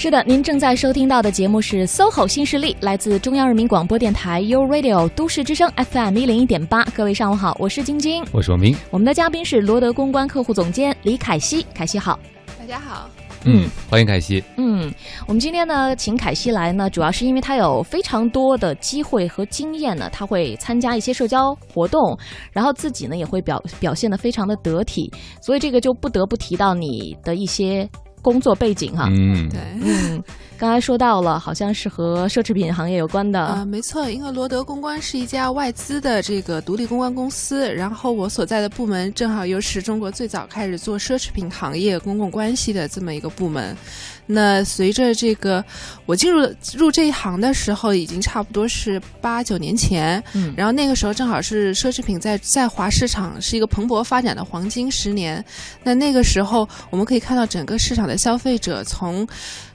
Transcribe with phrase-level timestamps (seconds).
[0.00, 6.84] 是的，您正在收听到的节目是 SOHO 新势力，来自中央人民广播电台 u Radio 都市之声 FM 一零一点八。
[6.94, 8.76] 各位上午好，我是晶晶，我是王明。
[8.92, 12.16] 我们的嘉宾是罗德公关客户总监李凯西，凯西好，
[12.60, 13.10] 大家好。
[13.44, 14.40] 嗯，欢迎凯西。
[14.56, 14.88] 嗯，
[15.26, 22.16] 我们今天呢，请凯西来呢，主要是因为他有非常多的机会和经验呢，他会参加一些社交活动，
[22.52, 25.12] 然后自己呢也会表表现的非常的得体，
[25.42, 27.90] 所以这个就不得不提到你的一些。
[28.30, 30.22] 工作背景哈，嗯，对，嗯，
[30.58, 33.40] 刚才说到了，好像是和奢侈品行业有关的。
[33.40, 43.74] 啊，没错，因为罗德公关是一家外资的这个独立公关公司，然后我所在的部门正好又是中国最早开始做奢侈品行业公共关系的这么一个部门。
[44.30, 45.64] 那随着这个
[46.04, 46.46] 我进入
[46.76, 55.42] 入这一行的时候，已经差不多是八九年前，嗯，然后那个时候正好是奢侈品在在华市场是一个蓬勃发展的黄金十年。
[55.82, 59.26] 那那个时候我们可以看到整个市场的消费者从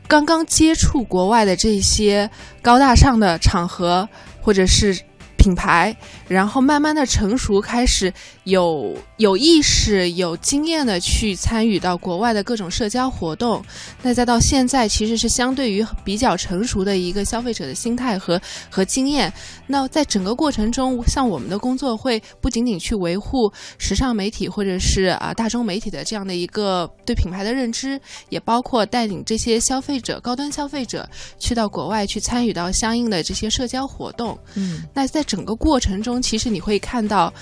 [0.08, 2.30] 刚刚接触国外的这些
[2.62, 4.08] 高大上的场合，
[4.40, 4.98] 或者是。
[5.44, 5.94] 品牌，
[6.30, 8.12] 然后慢慢的成熟，开始
[8.46, 13.62] 有有意识、有经验的去参与到国外的各种社交活动。
[14.02, 19.32] 那再到现在，其实是相对于比较成熟的一个消费者的心态和和经验。
[19.68, 31.06] 那在整个过程中，像我们的工作会不仅仅去维护时尚媒体或者是啊大众媒体的这样的一个对品牌的认知，也包括带领这些消费者、高端消费者
[31.38, 34.40] 去到国外去参与到相应的这些社交活动。
[34.56, 37.34] 嗯，那在整个过程中，其实你会看到，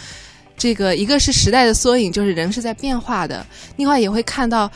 [0.55, 4.71] 这个一个是时代的缩影，就是人是在变化的；另外也会看到，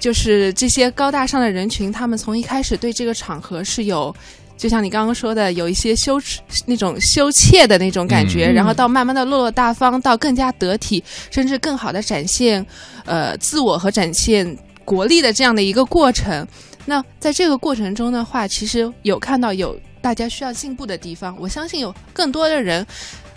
[0.00, 4.12] 就是这些高大上的人群，他们从一开始对这个场合是有，
[4.56, 11.00] 就像你刚刚说的，有一些羞耻那种羞怯的那种感觉，嗯然后到慢慢的落落大方，到更加得体，
[11.30, 12.66] 甚至更好的展现
[13.04, 16.44] 呃自我和展现国力的这样的一个过程。
[16.86, 19.78] 那在这个过程中的话，其实有看到有
[20.08, 21.36] 大家需要进步的地方。
[21.38, 22.86] 我相信有更多的人，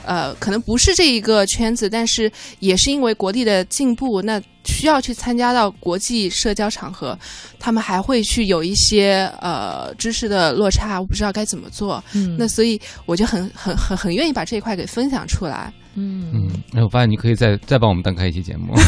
[0.06, 7.17] 呃，可能不是这一个圈子，但是也是因为国力的进步，那需要去参加到国际社交场合，
[7.59, 12.03] 他们还会去有一些呃知识的落差，我不知道该怎么做。
[12.13, 15.73] 嗯那所以我就很很很很愿意把这一块给分享出来。
[15.95, 18.73] 嗯嗯，哎，我发现你可以再再帮我们单开一期节目。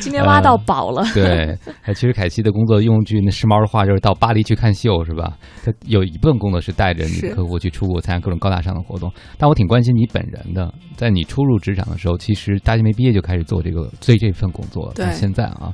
[0.00, 5.36] 今天挖到宝了，对，哎，其实凯西的工作用句那时髦的话就是到巴黎去看秀，是吧？
[5.62, 9.12] 他有一部分工作是带着你的客户去出国参加各种高大上的活动。
[9.36, 15.72] 但我挺关心你本人的，在你初入职场的时候，其实大学没毕业就开始做这个做这份工作，对到现在啊。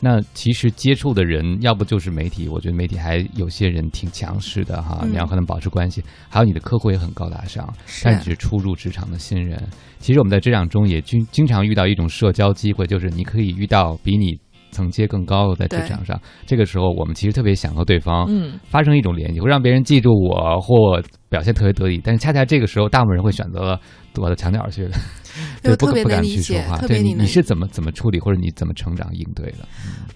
[0.00, 6.00] 那其实接触的人，要不就是媒体，我觉得媒体还有些人挺强势的哈，嗯你要和他们保持关系。
[6.28, 9.60] 还有你的客户也很高大上，是但你是初入职场的新人。
[9.98, 14.38] 其实我们在职场中也经经常遇到一种社交机会，就是你可以遇到比你
[14.70, 16.20] 层阶更高的在职场上。
[16.46, 22.00] 这个时候，我们其实特别想和对方嗯发生一种联系，会让别人记住我或表现特别得意。
[22.04, 23.78] 但是恰恰这个时候，大部分人会选择
[24.12, 24.90] 躲到墙角去的，
[25.62, 26.78] 对，不特别不敢能理解去说话。
[26.78, 29.58] 特别能对你你是怎么怎么处理，或者你怎么成长应对的？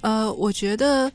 [0.01, 1.11] 呃，我觉得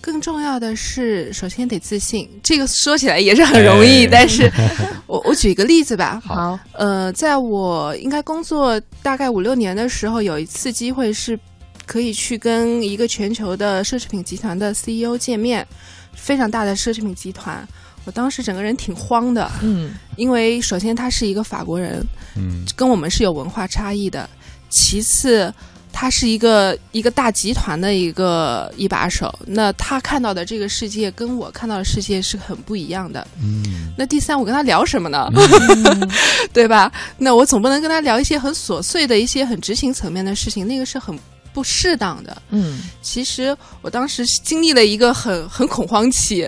[0.00, 2.28] 更重要的是，首先得自信。
[2.42, 4.50] 这个说起来也是很容易，哎但是
[5.06, 6.20] 我我举一个例子吧。
[6.24, 11.38] 好，呃，在我应该工作大概五六年的时候，有一次机会是
[11.86, 15.66] 可以去跟一个全球的奢侈品集团的 CEO 见面，
[16.12, 17.66] 非常大的奢侈品集团。
[18.04, 22.04] 我当时整个人挺慌的，嗯因为首先他是一个法国人，
[22.36, 24.28] 嗯跟我们是有文化差异的。
[24.68, 25.52] 其次，
[25.92, 33.26] 他是一个一个大集团的一个一把手，那他看到的这个世界跟我看到的世界是很不一样的。
[33.42, 35.28] 嗯那第三，我跟他聊什么呢？
[35.34, 36.10] 嗯
[36.52, 36.92] 对吧？
[37.18, 41.18] 那我总不能跟他聊一些很琐碎的一些很执行层面的事情，那个是很
[41.56, 42.42] 不适当的。
[42.50, 46.46] 嗯其实我当时经历了一个很很恐慌期，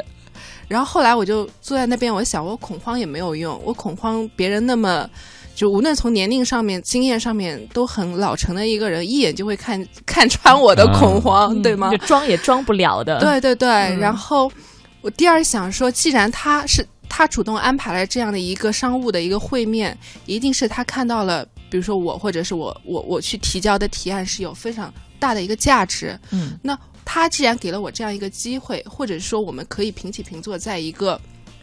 [0.69, 5.09] 然后后来我就坐在那边，我想我恐慌也没有用，我恐慌别人那么。
[5.59, 11.97] 就无论从年龄上面、经验上面都很老成的一个人，一眼就会看 看穿我的恐慌，嗯对吗就？
[12.07, 13.69] 装也装不了的，，对对对。
[13.69, 14.49] 嗯然后
[15.01, 31.21] 我第二想说，既然他是他主动安排了这样的一个商务的一个会面，一定是他看到了，比如说我或者是我我我去提交的提案是有非常大的一个价值，嗯那他既然给了我这样一个机会，或者说我们可以平起平坐，在一个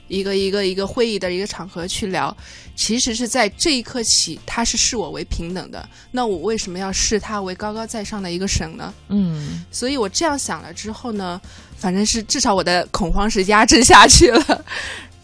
[0.08, 2.36] 一个一个一个会议的一个场合去聊，
[2.76, 5.88] 其实是在这一刻起，他是视我为平等的。
[6.12, 8.94] 那我为什么要视他为高高在上的一个神呢？
[9.10, 11.40] 嗯所以我这样想了之后呢，
[11.78, 14.66] 反正是至少我的恐慌是压制下去了。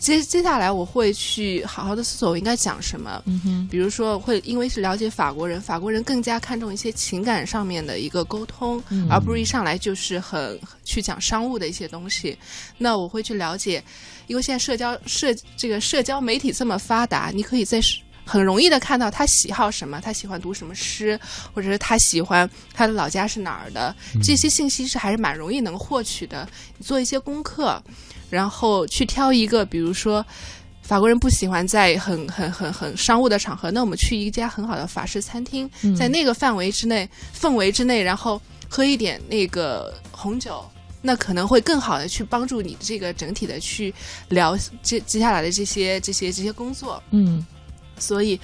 [0.02, 3.22] 接接下来我会去好好的思索我应该讲什么。
[3.28, 12.36] 嗯哼，比如说会因为是了解法国人，法国人更加看重一些情感上面的一个沟通，嗯而不是一上来就是很去讲商务的一些东西。
[12.80, 13.84] 那我会去了解，
[14.26, 17.80] 因为现在社交社这个社交媒体这么发达，你可以在
[18.26, 21.20] 很容易的看到他喜好什么，他喜欢读什么诗，
[21.54, 26.48] 或者是他喜欢他的老家是哪儿的，这些信息是还是蛮容易能获取的。
[26.78, 27.82] 你做一些功课，
[28.30, 30.26] 然后去挑一个，比如说。
[30.84, 40.66] 法国人不喜欢在很很很很商务的场合，那我们去一家很好的法式餐厅，嗯在那个范围之内、氛围之内，然后喝一点那个红酒，
[41.02, 43.94] 那可能会更好的去帮助你这个整体的去
[44.30, 47.02] 聊接接下来的这些这些这些工作。
[47.12, 47.46] 嗯
[48.02, 48.40] 所以，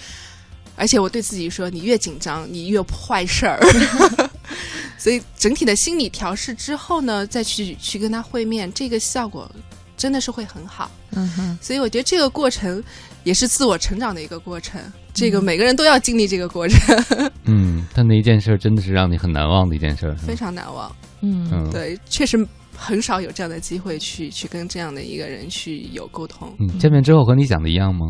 [0.76, 3.60] 而且我对自己说，你越紧张，你越坏事儿。
[4.98, 9.50] 所以整体的心理调试之后呢，再去去跟他会面，这个效果
[9.96, 10.90] 真的是会很好。
[11.12, 12.84] 嗯哼，所以我觉得这个过程
[13.24, 14.82] 也是自我成长的一个过程，
[15.14, 17.04] 这个每个人都要经历这个过程，
[17.46, 20.94] 嗯，但那一件事儿真的是让你很难忘的一件事儿，非常难忘。
[21.22, 22.46] 嗯嗯，对，确实
[22.76, 28.08] 很少有这样的机会去去跟这样的一个人去有沟通，嗯，见面之后和你想的一样吗？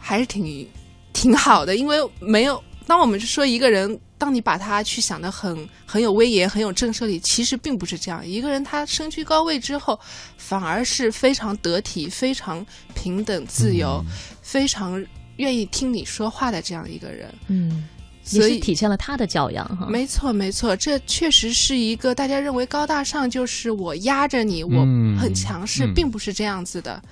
[0.00, 0.66] 还是挺
[1.12, 4.00] 挺好的，因为没有当我们说一个人。
[4.20, 8.20] 当你把他去想的很很有威严、很有震慑力，其实并不是这样。
[8.26, 9.98] 一个人他身居高位之后，
[10.36, 12.62] 反而是非常得体、非常
[12.94, 14.12] 平等、自由、嗯
[14.42, 15.02] 非常
[15.36, 17.34] 愿意听你说话的这样一个人。
[17.46, 17.88] 嗯，
[18.28, 19.86] 也所以是体现了他的教养哈。
[19.88, 27.02] 没错，没错，这确实是一个大家认为高大上，就是我压着你，我嗯很强势，嗯并不是这样子的。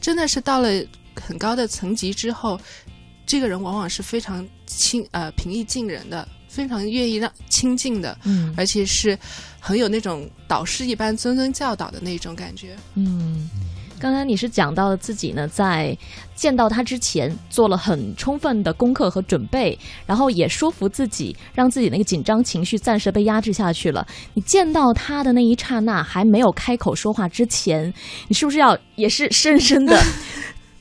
[0.00, 0.70] 真的是到了
[1.14, 2.58] 很高的层级之后，
[3.26, 9.18] 这个人往往是非常亲呃平易近人的，非常愿意让亲近的，嗯而且是
[9.60, 12.76] 很有那种导师一般谆谆教导的那种感觉。
[12.94, 13.48] 嗯，
[13.98, 15.96] 刚刚你是讲到了自己呢，在
[16.34, 24.06] 见到他之前做了很充分的功课和准备，然后也说服自己，让自己那个紧张情绪暂时被压制下去了。
[24.34, 27.92] 你见到他的那一刹那，还没有开口说话之前，
[28.28, 29.98] 你是不是要也是深深的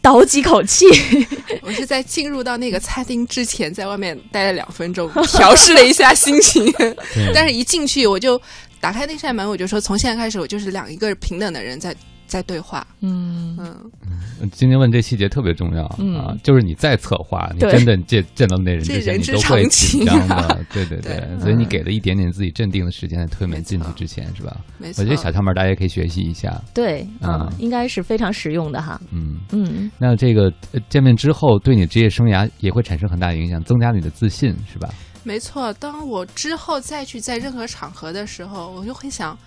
[0.03, 0.85] 倒几口气？
[1.63, 6.71] 我是在进入到那个餐厅之前，在外面待了两分钟，调试了一下心情。
[7.33, 8.39] 但是，一进去我就
[8.81, 11.95] 打开那扇门，我就说，从现在开始，我就是两一个平等的人在
[12.27, 12.85] 在对话。
[13.01, 24.57] 嗯嗯，今天问这细节特别重要、嗯啊，就是你在策划，你真的见见到那人之前，你都会紧张的啊，对对 对，对所以你嗯给了一点点自己镇定的时间在推门进去之前，是吧？
[24.77, 25.01] 没错。
[25.03, 28.99] 我觉得小窍门大家也可以学习一下，对，嗯啊，应该是非常实用的哈。
[29.11, 29.37] 嗯。
[29.51, 34.89] 嗯那这个呃见面之后，对你职业生涯也会产生很大影响，增加你的自信，是吧？
[35.25, 39.37] 没错，当我之后再去在任何场合的时候，我就会想，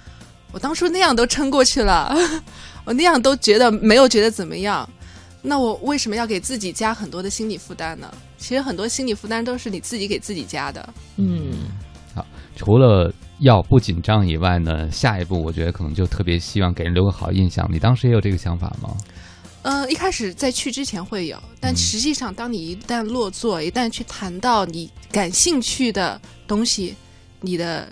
[0.56, 2.16] 我当初那样都撑过去了，
[2.86, 4.88] 我那样都觉得没有觉得怎么样，
[5.42, 8.10] 那我为什么要给自己加很多的心理负担呢？
[8.38, 10.94] 其实很多心理负担都是你自己给自己加的。
[11.18, 11.68] 嗯
[12.14, 12.24] 好
[12.56, 17.68] 除了要不紧张以外呢，下一步我觉得可能就特别希望给人留个好印象。
[17.70, 18.96] 你当时也有这个想法吗？
[19.60, 26.94] 嗯，一开始在去之前会有，但嗯实际上，当你一旦落座，一旦去谈到你感兴趣的东西，
[27.42, 27.86] 你的，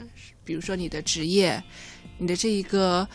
[0.47, 1.63] 比如说你的职业，
[2.19, 3.07] 你的这一个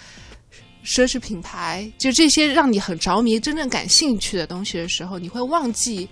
[0.84, 6.08] 奢侈品牌，就这些让你很着迷、真正感兴趣的东西的时候，你会忘记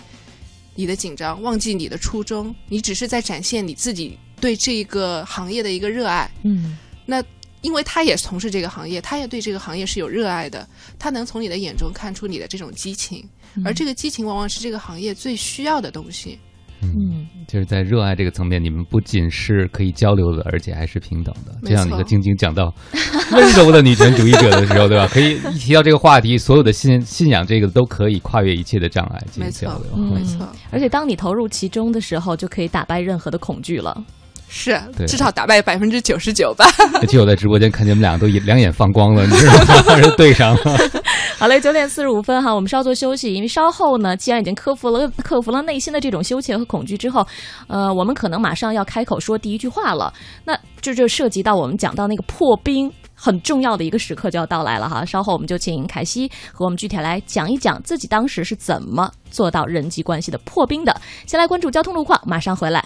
[0.75, 6.29] 你的紧张，忘记你的初衷，你只是在展现你自己对这一个行业的一个热爱。
[6.43, 7.23] 嗯那
[7.61, 10.67] 因为他也从事这个行业，他也对这个行业是有热爱的，
[10.99, 13.27] 他能从你的眼中看出你的这种激情，
[13.65, 16.37] 而这个激情往往是这个行业最需要的东西。
[16.81, 21.53] 嗯就是在热爱这个层面，你们不仅是可以交流的，而且还是平等的。
[21.67, 22.73] 就像你和晶晶讲到
[23.31, 25.07] 温柔的女权主义者的时候，对吧？
[25.07, 29.87] 可以一提到这个话题，所有的信信仰这个都可以跨越一切的障碍进行交流。
[29.95, 34.03] 嗯没错，而且当你投入其中的时候，就可以打败任何的恐惧了。
[34.49, 36.65] 是至少打败百分之九十九吧。
[37.01, 40.01] 而且我在直播间看见你们俩都一两眼放光了，你知道吗？
[40.01, 40.77] 是对上了。
[41.37, 47.25] 好嘞，九点四十五分哈，我们稍作休息，因为稍后呢，既然已经克服了 克服了内心的这种羞怯和恐惧之后，
[47.67, 50.11] 呃，我们可能马上要开口说第一句话了。
[50.43, 55.05] 那这就涉及到我们讲到那个破冰很重要的一个时刻就要到来了哈。
[55.05, 60.95] 稍后我们就请凯西和我们具体来讲一讲自己当时是怎么做到人际关系的破冰的。
[61.27, 62.83] 先来关注交通路况，马上回来。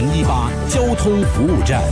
[0.00, 1.82] 一零一八交通服务站。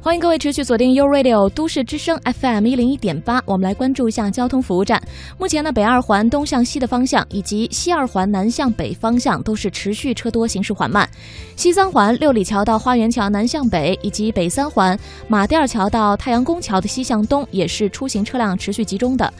[0.00, 5.02] 欢迎各位持续锁定 U Radio 都市之声 FM 一零一点八，我们来关注一下交通服务站。
[5.36, 11.08] 目前呢，北二环东向西的方向以及西二环南向北方向都是持续车多，行驶缓慢。
[11.56, 14.96] 西三环六里桥到花园桥南向北，以及北三环
[15.26, 19.32] 马甸桥到太阳宫桥的西向东也是出行车辆持续集中的。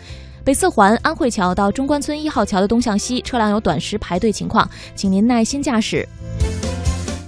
[0.44, 6.06] 北四环安慧桥到中关村一号桥的东向西车辆有短时排队情况，请您耐心驾驶。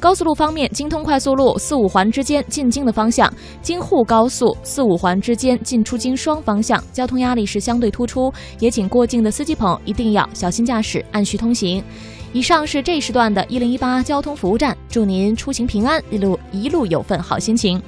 [0.00, 11.82] 高速路方面，京通快速路四五环之间进京的方向，京沪高速四五环之间进出京双方向交通压力是相对突出，也请过境的司机朋友一定要小心驾驶，按序通行。
[12.32, 17.80] 以上是这时段的一零一八交通服务站，祝您出行平安，一路一路有份好心情。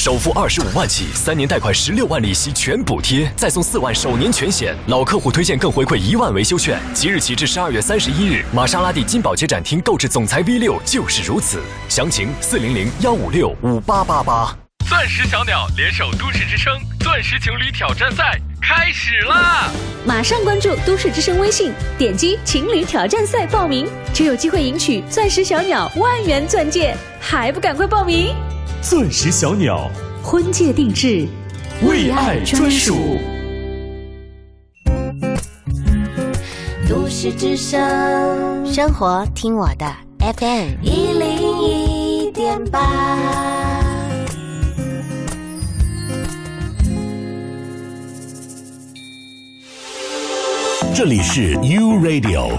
[0.00, 4.74] 首付二十五万起，三年贷款十六万利息全补贴，再送四万首年全险。
[4.86, 6.80] 老客户推荐更回馈一万维修券。
[6.94, 11.60] 即日起至十二月三十一日，玛莎拉蒂金宝街展厅购置总裁 V 六就是如此。
[11.86, 14.56] 详情四零零幺五六五八八八。
[14.88, 19.70] 钻石小鸟联手都市之声钻石情侣挑战赛开始啦！
[20.06, 28.34] 马上关注都市之声微信，点击情侣挑战赛报名，就有机会赢取钻石小鸟万元钻戒，还不赶快报名？
[28.82, 29.90] 钻石小鸟，
[30.22, 31.28] 婚戒定制，
[31.86, 32.96] 为爱专属。
[36.88, 37.78] 都市之声，
[38.64, 39.86] 生活听我的
[40.18, 42.88] FM 一零一点八。
[50.94, 52.58] 这里是 U Radio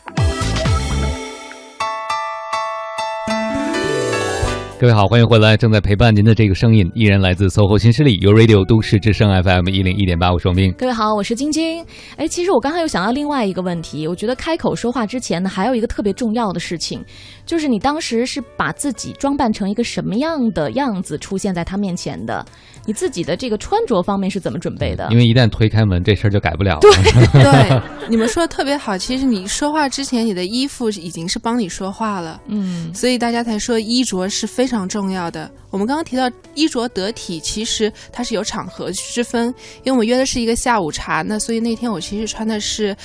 [4.81, 5.55] 各位好，欢迎回来！
[5.55, 10.73] 正在陪伴您的这个声音依然来自 SOHO 新势力 u Radio 都市之声 FM 一零一点八，我双冰。
[10.73, 11.85] 各位好，我是晶晶。
[12.15, 16.99] 哎，其实我刚才又想到另外一个问题，我觉得开口说话之前呢，还有一个特别重要的事情，
[17.45, 22.43] 就是你当时是把自己装扮成一个什么样的样子出现在他面前的？
[22.85, 25.07] 你自己的这个穿着方面是怎么准备的？
[25.11, 26.79] 因为一旦推开门，这事儿就改不了了。
[26.81, 28.97] 对对， 你们说的特别好。
[28.97, 32.41] 其实你说话之前，你的衣服已经是帮你说话了。
[32.47, 35.49] 嗯，所以大家才说衣着是非常重要的。
[35.69, 39.53] 我们刚刚提到衣着得体，其实它是有场合之分。
[39.83, 42.95] 因为我们约的是一个下午茶，那所以那天我其实穿的是，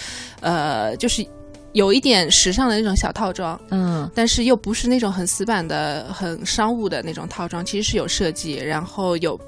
[0.40, 1.24] 呃，就是
[1.72, 9.38] 有一点时尚的那种小套装，嗯但是又不是那种很死板的、很商务的那种套装，其实是有设计，然后有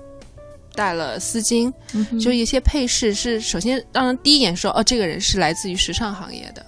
[0.79, 6.65] 带了丝巾，嗯就一些配饰是首先让人第一眼说哦，这个人是来自于时尚行业的。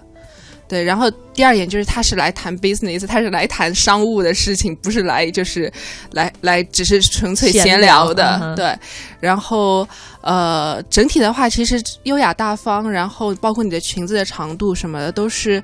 [0.67, 5.73] 对，然后第二眼就是他是来谈 business，他是来谈商务的事情，不是来就是
[6.13, 8.41] 来来只是纯粹闲闲聊聊的。
[8.43, 8.79] 嗯对，
[9.21, 9.89] 然后
[10.23, 15.63] 呃，整体的话其实优雅大方，然后包括你的裙子的长度什么的都是。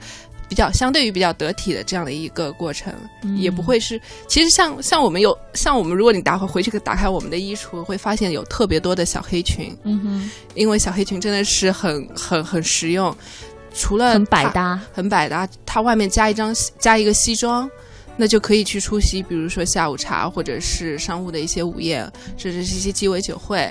[0.49, 2.95] 比较相对于比较得体的这样的一个过程，
[3.37, 4.01] 也不会是。
[4.29, 13.15] 其实像像我们有像我们，如果你打回回去打开我们的衣橱，会发现有特别多的小黑裙，嗯哼，因为小黑裙真的是很很很实用，
[13.75, 14.81] 除了很百搭。
[14.93, 17.69] 很百搭，它外面加一张加一个西装，
[18.17, 23.69] 那就可以去出席，比如说下午茶或者是商务的一些午宴，甚至是一些鸡尾酒会。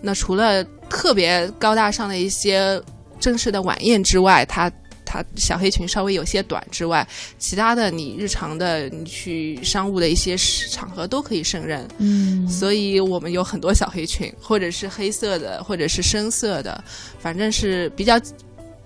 [0.00, 2.80] 那除了特别高大上的一些
[3.20, 4.70] 正式的晚宴之外，它
[5.14, 7.06] 它小黑裙稍微有些短之外，
[7.38, 11.86] 其他的你日常的你去商务的一些场合都可以胜任。
[11.98, 16.82] 嗯所以我们有很多小黑裙，或者是黑色的，或者是深色的，
[17.20, 18.20] 反正是比较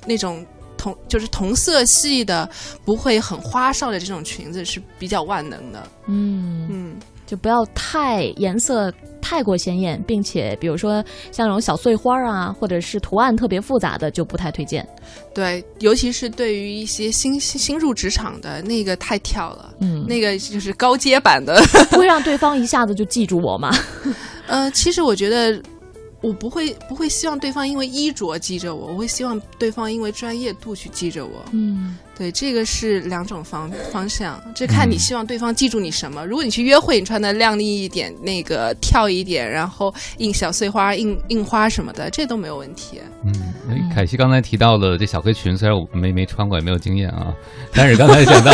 [0.05, 0.45] 那种
[0.77, 2.49] 同就是同色系的，
[2.85, 5.91] 不会很花哨的这种裙子是比较万能的。
[6.09, 6.97] 嗯，嗯，
[7.29, 14.89] 就不要太颜色太过鲜艳，并且比如说像那种小碎花啊，或者是图案特别复杂的，就不太推荐。
[15.35, 21.63] 对，尤其是对于一些新新新入职场的那个太跳了，嗯，那个就是高阶版的。
[21.91, 23.71] 不 会让对方一下子就记住我吗？
[24.49, 25.63] 呃，其实我觉得。
[26.21, 31.45] 我不会不会希望对方因为衣着记着我，我会希望对方因为专业度去记着我。
[31.53, 36.27] 嗯，对，这个是两种方方向，这看你希望对方记住你什么。
[36.27, 43.01] 如果你去约会，你穿的靓丽一点，那个跳一点，然后印小碎花、印印花什么的，这都没有问题。
[43.25, 43.33] 嗯，
[43.71, 47.33] 哎凯西刚才提到了这小黑裙，虽然我没没穿过，也没有经验啊，
[47.73, 48.53] 但是刚才讲到，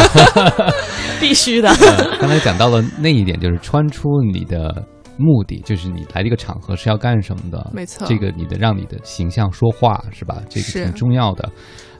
[1.18, 1.70] 必须的。
[1.70, 4.84] 呃 刚才讲到了那一点，就是穿出你的
[5.18, 7.70] 目的，就是你来这个场合是要干什么的。
[7.72, 10.42] 没错这个你的让你的形象说话是吧？
[10.48, 11.50] 这个挺重要的。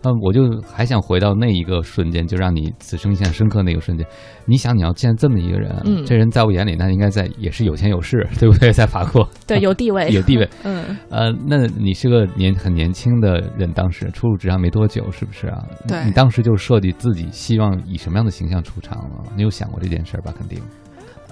[0.07, 4.07] 嗯，我就还想回到那一个瞬间，就让你此生印象深刻那个瞬间。
[4.45, 8.71] 你想，你要见这么一个人，嗯这人在我眼里，那应该在也是有钱有势，对不对？
[8.75, 10.47] 在法国，对，有地位， 有地位。
[10.63, 15.65] 嗯，呃，那你是个年很年轻的人，当时初入职场没多久，是不是啊？
[15.89, 19.25] 对你当时就设计自己希望以什么样的形象出场了？
[19.35, 20.35] 你有想过这件事儿吧？
[20.37, 20.61] 肯定。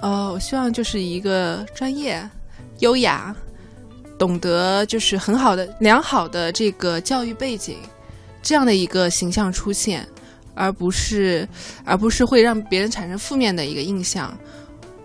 [0.03, 2.29] 呃，我希望就是一个专业、
[2.79, 3.33] 优雅、
[4.19, 7.77] 懂得就是很好的、良好的这个教育背景
[8.41, 10.05] 这样的一个形象出现，
[10.55, 11.47] 而不是
[11.85, 14.37] 而不是会让别人产生负面的一个印象。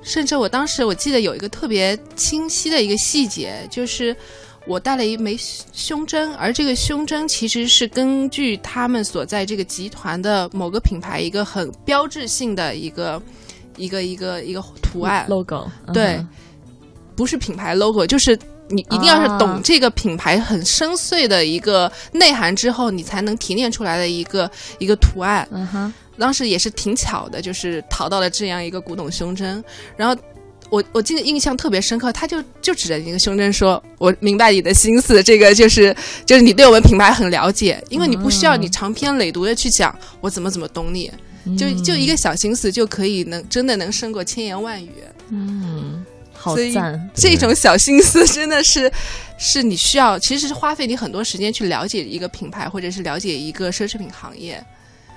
[0.02, 4.16] 甚至我当时我记得有一个特别清晰的一个细节，就是
[4.66, 5.36] 我带了一枚
[5.72, 13.22] 胸针，而这个胸针其实是根据他们所在这个集团的某个品牌一个很标志性的一个
[13.78, 16.28] 一个一个一个图案，logo，对嗯
[17.16, 25.49] 不是品牌 logo，就是你一定要是啊懂这个品牌很深邃的一个内涵之后，你才能提炼出来的一个一个图案。
[25.50, 29.64] 嗯哼，当时也是挺巧的，就是淘到了这样一个古董胸针，
[29.97, 30.20] 然后。
[30.70, 41.11] 我我记得印象特别深刻，他就就指着一个胸针说：“我明白你的心思，这个就是就是你对我们品牌很了解，因为你不需要你长篇累牍的去讲我怎么怎么懂你，
[41.57, 44.90] 就就一个小心思就可以能真的能胜过千言万语。
[45.30, 48.90] 嗯，好赞，这种小心思真的是，
[49.38, 54.64] 是你需要，其实是花费你很多时间去了解一个品牌，或者是了解一个奢侈品行业。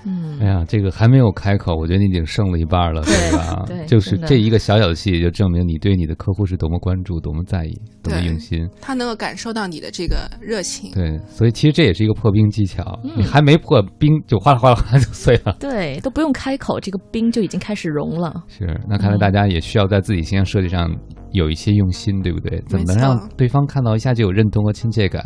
[0.04, 3.64] 嗯哎呀，这个还没有开口，我觉得你已经胜了一半了，对吧？
[3.66, 8.68] 对就是这一个小小的细节，就证明你对你的客户是多么关注、多么在意、多么用心。
[8.80, 10.90] 他能够感受到你的这个热情。
[10.92, 15.56] 对，所以其实这也是一个破冰技巧，嗯你还没破冰，就哗啦哗啦哗啦就碎了。
[15.60, 18.42] 对，都不用开口，这个冰就已经开始融了。
[18.48, 20.90] 是，那看来大家也需要在自己形象设计上
[21.30, 22.62] 有一些用心，对不对？
[22.66, 25.22] 怎么能让对方看到一下就有认同和亲切感？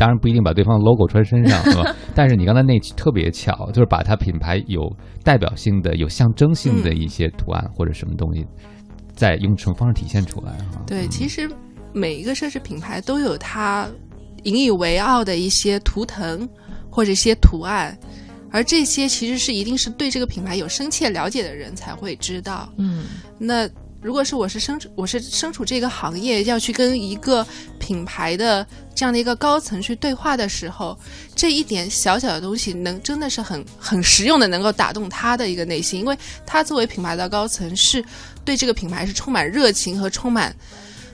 [0.00, 1.94] 当然不一定把对方的 logo 穿身上，是吧？
[2.16, 4.90] 但是你刚才那特别巧，就是把它品牌有
[5.22, 8.42] 代表性的、有象征性的一些图案或者什么东西，
[9.14, 10.82] 再用什么方式体现出来哈。
[10.86, 11.46] 对，嗯其实
[11.92, 13.86] 每一个奢侈品牌都有它
[14.44, 16.48] 引以为傲的一些图腾
[16.90, 17.94] 或者一些图案，
[18.50, 22.72] 而这些其实是一定是对这个品牌有深切了解的人才会知道。
[22.78, 23.04] 嗯
[23.38, 23.68] 那
[24.02, 27.46] 如果是我是身处我是身处这个行业，要去跟一个
[27.78, 30.98] 品牌的这样的一个高层去对话的时候，
[31.34, 36.16] 这一点小小的东西能真的是很很实用的，能够打动他的一个内心，因为
[36.46, 38.02] 他作为品牌的高层是
[38.42, 40.54] 对这个品牌是充满热情和充满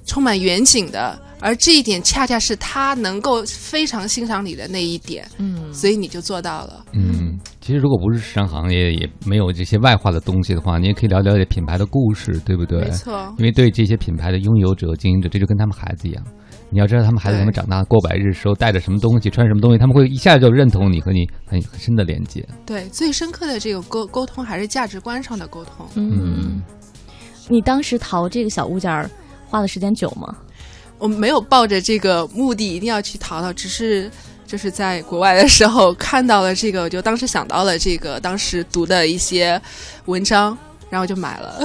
[0.07, 6.85] 充满远景的，而这一点恰恰是他能够非常欣赏你的那一点，嗯，所以你就做到了。
[6.93, 12.81] 嗯，其实如果不是时尚行业，也没有这些外化的东西的话，你也可以了解了解品牌的故事，对不对？
[12.81, 16.25] 没错，因为对这些品牌的拥有者、经营者，这就跟他们孩子一样。
[16.71, 22.45] 你要知道，他们孩子对他们长大过百日时候带着什么东西，穿什么东西，他们会一下就认同你和你很很深的连接。
[22.65, 25.87] 对，最深刻的这个沟沟通还是价值观上的沟通。
[25.95, 26.61] 嗯，
[27.49, 29.09] 你当时淘这个小物件儿
[29.57, 30.37] 花的时间久吗？
[30.99, 34.11] 我没有抱着这个目的一定要去淘淘，只是
[34.47, 39.61] 就是在国外的时候看到了这个，我就当时想到了这个当时读的一些
[40.07, 40.57] 文章，
[40.89, 41.61] 然后就买了。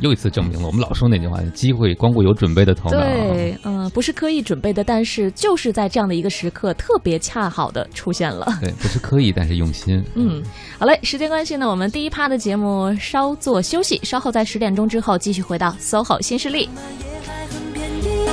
[0.00, 2.98] 这又一次证明了我们老说那句话：机会光顾有准备的头脑。
[2.98, 8.46] 对，嗯、不是刻意准备的，但是就是在这样的一个时刻，特别恰好的出现了。
[8.60, 10.02] 对，不是刻意，但是用心。
[10.14, 10.42] 嗯，
[10.78, 16.68] 好嘞，时间关系呢，我们第一趴的节目稍作休息，稍后在十点钟之后继续回到 SOHO 新势力。
[17.00, 18.26] 也还很便宜，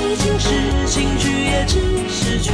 [0.86, 2.52] 情绪也只是去。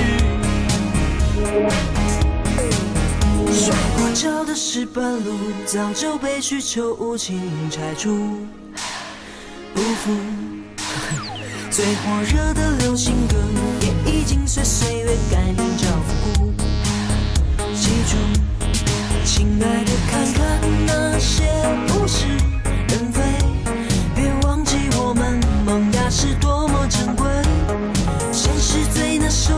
[3.52, 5.32] 摔过跤的石板路，
[5.66, 7.38] 早就被需求无情
[7.70, 8.38] 拆除。
[9.74, 10.12] 不服，
[11.70, 13.36] 最火热的流行歌，
[13.80, 16.52] 也已经随岁月改名叫复古。
[17.74, 18.16] 记住，
[19.24, 21.44] 亲爱的，看看那些
[21.94, 22.26] 物是
[22.88, 23.22] 人非，
[24.14, 27.26] 别忘记我们萌芽是多么珍贵。
[28.32, 29.54] 现实最难受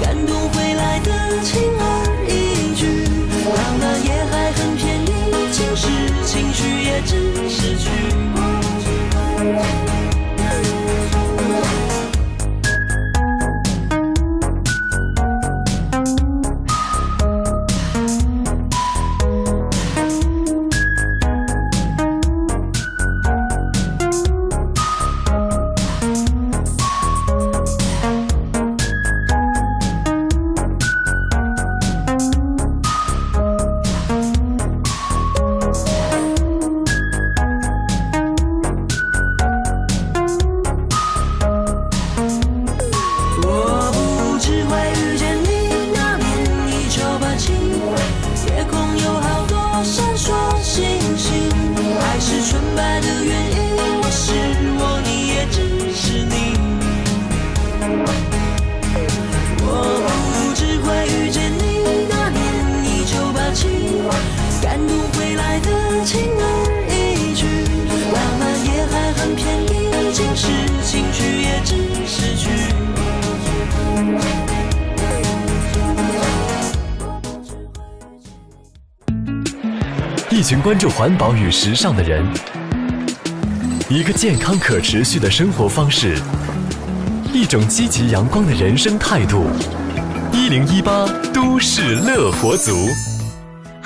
[0.00, 1.10] 感动会来的
[1.42, 1.82] 轻而
[2.28, 3.04] 易举。
[3.54, 5.08] 浪漫也还很便宜，
[5.52, 5.88] 情绪
[6.24, 7.84] 情绪也只是去。
[70.94, 71.74] 兴趣也只
[72.06, 72.48] 是去。
[80.30, 82.24] 一群关注环保与时尚的人，
[83.88, 86.16] 一个健康可持续的生活方式，
[87.32, 89.46] 一种积极阳光的人生态度。
[90.32, 92.70] 一零一八都市乐活族。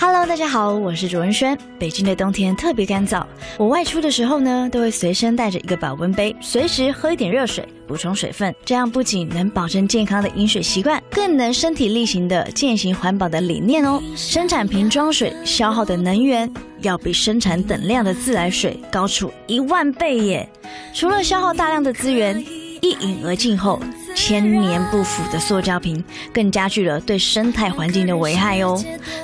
[0.00, 1.58] Hello，大家好，我是卓文萱。
[1.76, 3.26] 北京的冬天特别干燥，
[3.58, 8.54] 我外出的时候呢，都会随身带着一个保温杯，随时喝一点热水，补充水分。
[8.64, 14.00] 这样不仅能保证健康的饮水习惯，更能身体力行的践行环保的理念哦。
[14.14, 16.48] 生产瓶装水消耗的能源
[16.82, 20.48] 要比生产等量的自来水高出一万倍耶！
[20.94, 22.40] 除了消耗大量的资源，
[22.80, 23.80] 一饮而尽后，
[24.14, 28.82] 千年不腐的塑胶瓶更加剧了对生态环境的危害哦。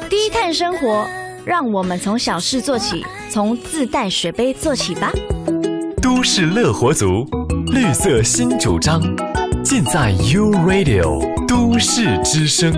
[0.09, 1.07] 低碳生活，
[1.45, 5.13] 让我们从小事做起，从自带水杯做起吧。
[6.03, 7.27] 都市乐活族，
[7.73, 9.01] 绿色新主张，
[9.63, 12.73] 尽在 U Radio 都市之声。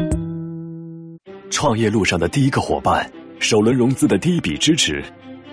[1.50, 5.02] 创业路上的第一个伙伴，首轮融资的第一笔支持，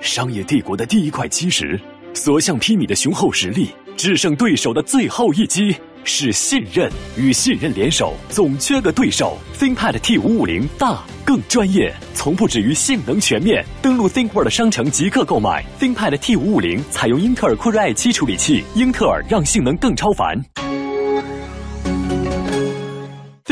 [0.01, 1.79] 商业帝国的第一块基石，
[2.13, 5.75] 所向披靡的雄厚实力，制胜对手的最后一击。
[6.05, 9.37] 是信任与信任联手，总缺个对手。
[9.57, 13.65] ThinkPad T 五五零大更专业，从不止于性能全面。
[13.81, 20.82] 登录 ThinkWorld 商城即刻购买 ThinkPad T 五五零，采用英特尔酷睿 i 七处理器，英特尔让性能更超凡。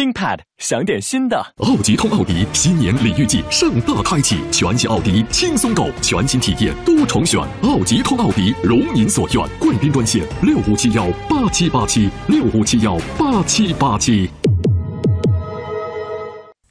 [0.01, 1.53] ThinkPad 想点新的。
[1.57, 7.39] 奥吉通奥迪新年礼遇季盛大开启，全新奥迪轻松购，全新体验多重选。
[7.61, 14.27] 奥吉通奥迪如您所愿，贵宾专线六五七幺八七八七六五七幺八七八七。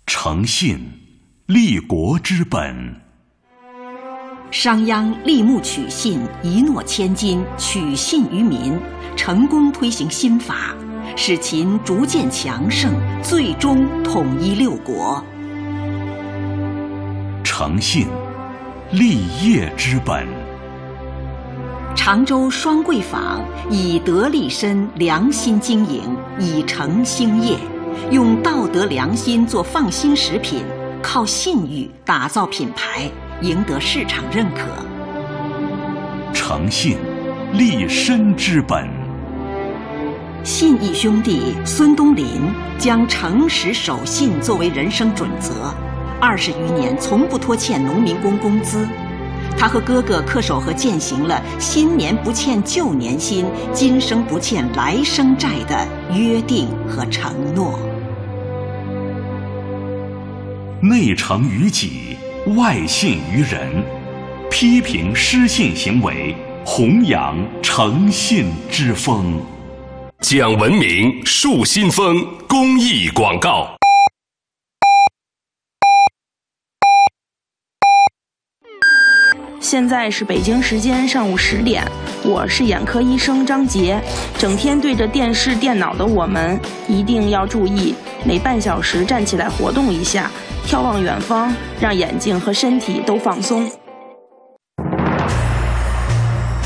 [0.07, 0.81] 诚信，
[1.47, 3.01] 立国之本。
[4.51, 8.77] 商鞅立木取信，一诺千金，取信于民，
[9.15, 10.75] 成功推行新法。
[11.17, 12.93] 使秦逐渐强盛，
[13.23, 15.23] 最终统一六国。
[17.43, 18.07] 诚信，
[18.93, 20.27] 立业之本。
[21.95, 27.59] 常州双桂坊以德立身、良心经营，以诚兴业，
[28.11, 30.63] 用道德良心做放心食品，
[31.03, 33.11] 靠信誉打造品牌，
[33.43, 34.63] 赢得市场认可。
[36.33, 36.97] 诚信，
[37.53, 39.00] 立身之本。
[40.43, 42.27] 信义兄弟孙东林
[42.79, 45.75] 将诚实守信作为人生准则，
[46.19, 48.89] 二十余年从不拖欠农民工工资。
[49.59, 57.79] 他和哥哥恪守和践行了“新年不欠旧年薪，今生不欠来生债”的约定和承诺。
[60.81, 62.17] 内诚于己，
[62.57, 63.85] 外信于人，
[64.51, 69.39] 批评失信行为，弘扬诚信之风。
[70.21, 73.75] 讲文明树新风公益广告。
[79.61, 81.83] 现在是北京时间上午十点，
[82.23, 83.99] 我是眼科医生张杰。
[84.39, 90.31] 整天对着电视、电脑的我们，一定要注意，每半小时站起来活动一下，
[90.67, 93.69] 眺望远方，让眼睛和身体都放松。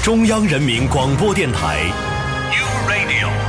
[0.02, 2.13] 中央人民广播电台。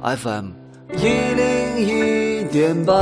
[0.00, 0.50] FM
[0.92, 2.94] 一零一点八。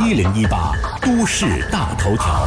[0.00, 2.46] 一零一八都市大头条，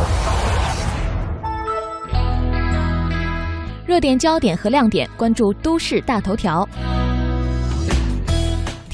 [3.86, 6.68] 热点焦点和亮点，关注都市大头条。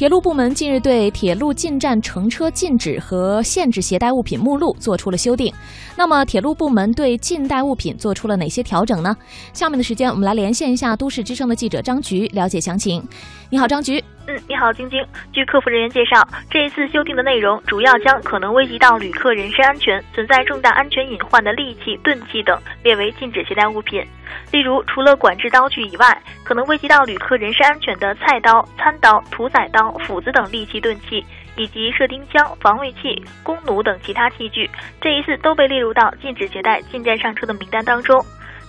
[0.02, 5.54] 铁路部门近日对铁路进站乘车禁止和限制携带物品目录做出了修订。
[5.96, 9.16] 那么，铁路部门对禁带物品做出了哪些调整呢？
[9.54, 13.08] 下面的时间，我们来连线一下都市之声的记者张菊，了解详情。
[13.52, 14.04] 你好，张菊。
[14.28, 15.04] 嗯，你好，晶晶。
[15.34, 24.06] 据客服人员介绍，这一次修订的内容主要将可能危及到旅客人身安全、存在重大安全隐患的利器、钝器等列为禁止携带物品。
[24.52, 31.26] 例如，除了管制刀具以外，可能危及到旅客人身安全的菜刀、餐刀、屠宰刀、斧子等利器、钝器，
[31.58, 34.70] 以及射钉枪、防卫器、弓弩等其他器具，
[35.02, 38.24] 这一次都被列入到禁止携带进站上车的名单当中。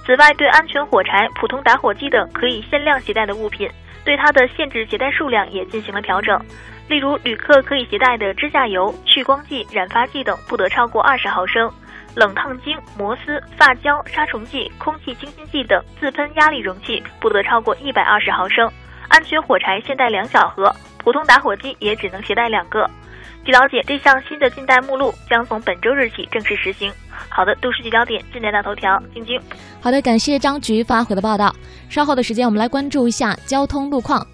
[0.05, 3.71] 此外，对安全火柴、普通打火机等可以限量携带的物品，
[4.05, 6.41] 对它的限制携带数量也进行了调整。
[6.88, 11.71] 例如，旅客可以携带的指甲油、去光剂、染发剂等不得超过二十毫升；
[12.15, 18.71] 冷烫精、摩丝、发胶、杀虫剂、空气清新剂等自喷压力容器不得超过一百二十毫升。
[19.09, 22.88] 安全火柴限带两小盒，普通打火机也只能携带两个。
[23.44, 26.92] 据了解，这项新的禁贷目录将从本周日起正式实行。
[27.28, 29.40] 好的，都市聚焦点，今天大头条，晶晶。
[29.81, 31.52] 好的，感谢张局发回的报道。
[31.88, 34.24] 稍后的时间，我们来关注一下交通路况。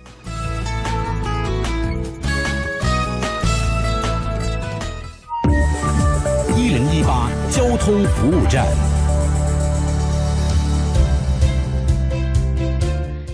[6.55, 8.67] 一零一八交通服务站。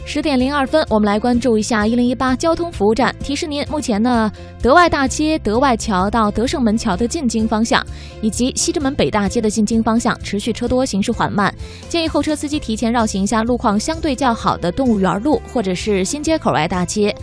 [0.06, 3.12] 十点零二分，我们来关注一下一零一八交通服务站。
[3.20, 4.30] 提示您，目前呢，
[4.62, 7.84] 德外大街德外桥到德胜门桥的进京方向，
[8.20, 11.52] 以及西直门北大街的进京方向持续车多，行驶缓慢，
[11.88, 17.14] 建议后车司机提前绕行一下路况相对较好的动物园路或者是新街口外大街。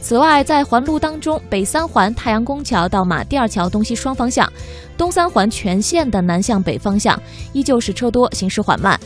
[0.00, 4.50] 此外，在环路当中，北三环太阳宫桥到马甸二桥东西双方向，
[4.96, 7.20] 东三环全线的南向北方向
[7.52, 8.98] 依旧是车多，行驶缓慢。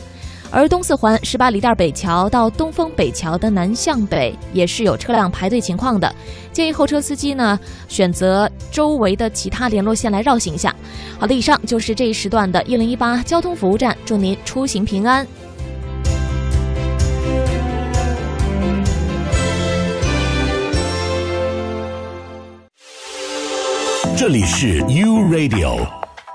[0.55, 6.15] 而东四环十八里店北桥到东风北桥的南向北也是有车辆排队情况的，
[6.53, 10.73] 建议后车司机呢选择周围的其他联络线来绕行一下。
[11.19, 15.27] 好的，以上就是这一时段的一零一八交通服务站，祝您出行平安。
[24.15, 25.85] 这里是 U Radio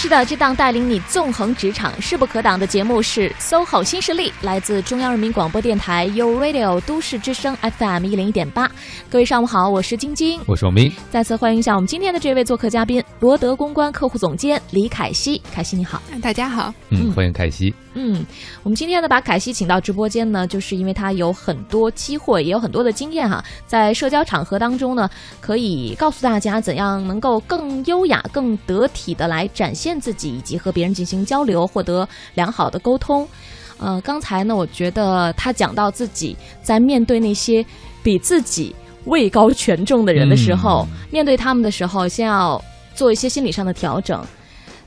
[0.00, 8.66] 是的，这档带领你纵横职场、势不可挡的节目是 SOHO 新势力，来自中央人民广播电台 u Radio 都市之声 FM 一零一点八。
[9.10, 10.90] 各位上午好，我是晶晶，我是王斌。
[11.10, 15.42] 再次欢迎一下我们今天的这位做客嘉宾，罗德公关客户总监李凯西。
[15.52, 17.74] 凯西你好，大家好，嗯，欢迎凯西。
[17.92, 18.24] 嗯，
[18.62, 25.10] 我们今天呢把凯西请到直播间呢，就是因为他有很多机会，也有很多的经验哈，在社交场合当中呢，
[25.42, 29.89] 可以告诉大家怎样能够更优雅、更得体的来展现。
[29.98, 33.26] 自己以及和别人进行交流，获得良好的沟通。
[33.78, 37.64] 呃，刚才呢，我觉得他讲到自己在面对那些
[38.02, 38.76] 比自己
[39.06, 42.62] 位高权重的人的时候，面对他们的时候，先要
[42.94, 44.22] 做一些心理上的调整。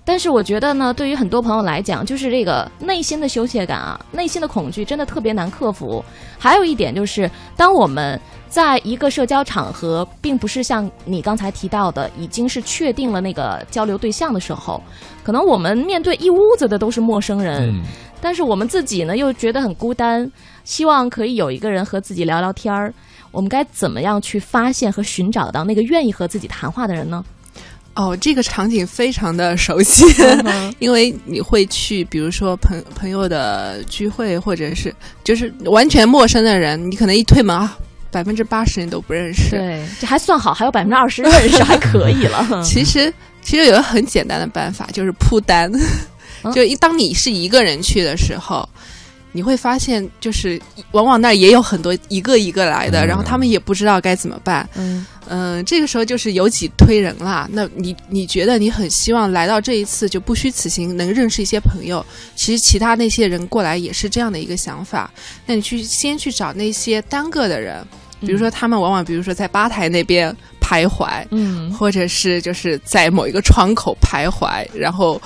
[0.06, 6.04] 但是我觉得呢，对于很多朋友来讲，就是这个内心的羞怯感啊，内心的恐惧真的特别难克服。
[6.38, 8.20] 还有一点就是，当我们
[8.54, 14.80] 在一个社交场合，并不是像你刚才提到的，已经是确定了那个交流对象的时候，
[15.24, 17.74] 可能我们面对一屋子的都是陌生人，
[18.22, 20.32] 但是我们自己呢又觉得很孤单，
[20.66, 22.94] 希望可以有一个人和自己聊聊天儿。
[23.32, 27.26] 我们该怎么样去发现和寻找到那个愿意和自己谈话的人呢？
[27.96, 30.06] 哦，这个场景非常的熟悉，
[30.78, 37.76] 因为你会去，比如说朋朋友的聚会，或者是就是完全陌生的人，你可能一推门啊，
[38.14, 39.50] 百分之八十你都不认识。
[39.50, 42.64] 对，这还算好，还有百分之二十认识， 还可以了。
[42.64, 45.72] 其实，其实有个很简单的办法，就是铺单。
[46.54, 48.70] 就一当你是一个人去的时候。
[49.36, 54.70] 你会发现，就是往往那儿也有很多一个一个来的，然后他们也不知道该怎么办。
[54.76, 57.50] 嗯，嗯，这个时候就是有己推人啦。
[57.52, 62.06] 那你你觉得你很希望来到这一次就不虚此行，能认识一些朋友。
[62.36, 65.12] 其实其他那些人过来也是这样的一个想法。
[65.48, 67.84] 那你去先去找那些单个的人，
[68.26, 75.22] 比如说他们往往比如说在吧台那边徘徊，嗯，或者是就是在某一个窗口徘徊，然后。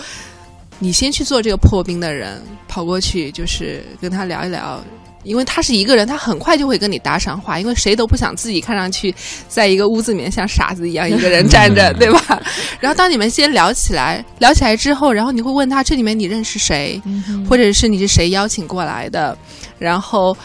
[0.80, 4.80] 你先去做这个破冰的人，跑过去就是跟他聊一聊，
[5.24, 9.12] 因为他是一个人，他很快就会跟你搭上话，因为谁都不想自己看上去
[9.48, 12.40] 在一个屋子里面像傻子一样一个人站着， 对吧？
[12.80, 17.02] 然后当你们先聊起来，聊起来之后，然后你会问他这里面你认识谁，
[17.50, 19.36] 或者是你是谁邀请过来的，
[19.80, 20.38] 然后。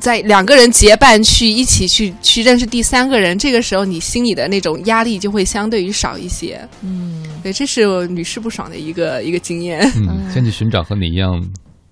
[0.00, 6.60] 在两个人结伴去一起去去认识第三个人，这个时候你心里的那种压力就会相对于少一些。
[6.82, 9.80] 嗯，对，这是我屡试不爽的一个一个经验。
[9.96, 11.42] 嗯，先去寻找和你一样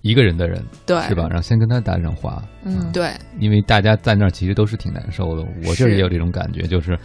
[0.01, 1.27] 一个人的人，对，是吧？
[1.29, 2.41] 然后先跟他搭上话。
[2.63, 5.43] 嗯，对，因为大家在那儿其实都是挺难受的。
[5.65, 6.97] 我就是也有这种感觉，就是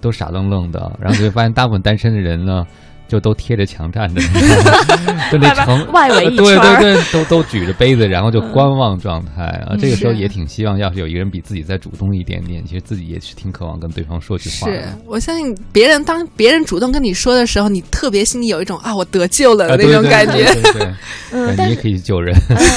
[0.00, 2.64] 都傻愣愣的，然后就会发现大部分单身的人呢。
[3.08, 4.20] 就都贴着墙站着，
[5.32, 9.74] 就那城外围一对圈对对对，都都举着杯子，然后就观望状态啊。
[9.80, 14.98] 这个时候也挺希望，要是有一个人比自己再主动一点点，其实自己也是挺渴望跟对方说句话是的。
[15.06, 20.44] 我相信别人当别人主动跟你说的时候，你特别心里有一种啊我得救了啊，的那种感觉。
[20.44, 20.94] 对你 也
[21.32, 22.34] 嗯但是可以救人。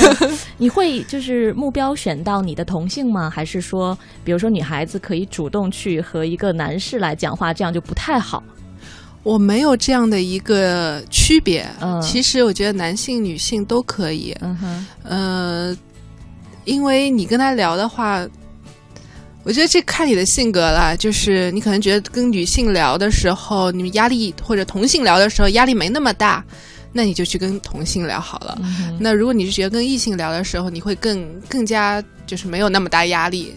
[0.57, 3.29] 你会就是目标选到你的同性吗？
[3.29, 8.41] 还是说，比如说女孩子可以主动去和一个男士来讲话，这样就不太好？
[9.23, 11.67] 我没有这样的一个区别。
[11.79, 14.35] 嗯其实我觉得男性、女性都可以。
[14.41, 15.77] 嗯哼，呃，
[16.65, 18.27] 因为你跟他聊的话，
[19.43, 20.95] 我觉得这看你的性格啦。
[20.95, 26.43] 就是你可能觉得跟女性聊的时候，你们压力或者同性聊的时候压力没那么大，
[26.91, 28.57] 那你就去跟同性聊好了。
[28.63, 33.53] 嗯那如果你是觉得跟异性聊的时候，你会更更加就是没有那么大压力。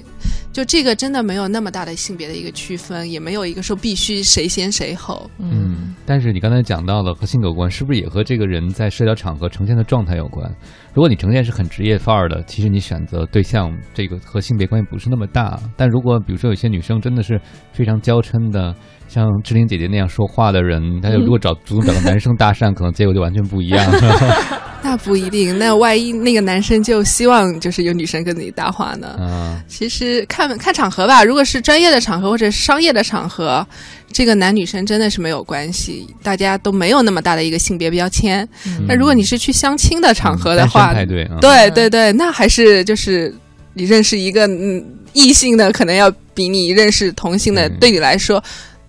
[0.54, 5.28] 就这个真的没有那么大的性别的一个区分，也没有一个说必须谁先谁后。
[5.38, 10.48] 嗯，但是你刚才讲到了和性格有关，是不是也和这个人在社交场合呈现的状态有关？
[10.92, 15.60] 如果你呈现是很职业范儿的，其实你选择对象这个和性别关系不是那么大。
[15.76, 17.36] 但如果比如说有些女生真的是
[17.72, 18.72] 非常娇嗔的，
[19.08, 23.84] 像志玲姐姐那样说话的人，他就如果找主动找个男生搭讪，可能结果就完全不一样。
[24.82, 29.16] 那不一定，那万一那个男生就希望就是有女生跟你搭话呢？
[29.18, 33.66] 嗯，其实看看场合吧，如果是专业的场合或者是商业的场合，
[34.12, 38.46] 这个男女生真的是没有关系，大家都没有那么大的一个性别标签。
[38.66, 43.34] 嗯那如果你是去相亲的场合的单话，对啊对对对，那还是就是
[43.72, 48.42] 你认识一个嗯异性的，可能要比你认识同性的，对你来说，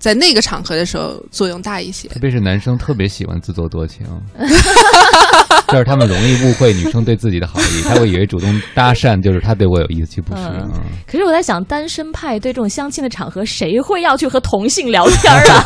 [0.06, 2.08] 在那个场合的时候作用大一些。
[2.10, 4.06] 特别是男生特别喜欢自作多情，
[5.70, 10.44] 就是他们容易误会女生对自己的好意，他会以为主动搭讪就是他对我有意思，其实不是。
[10.44, 15.64] 嗯嗯可是我在想，单身派对这种相亲的场合，谁会要去和同性聊天儿啊？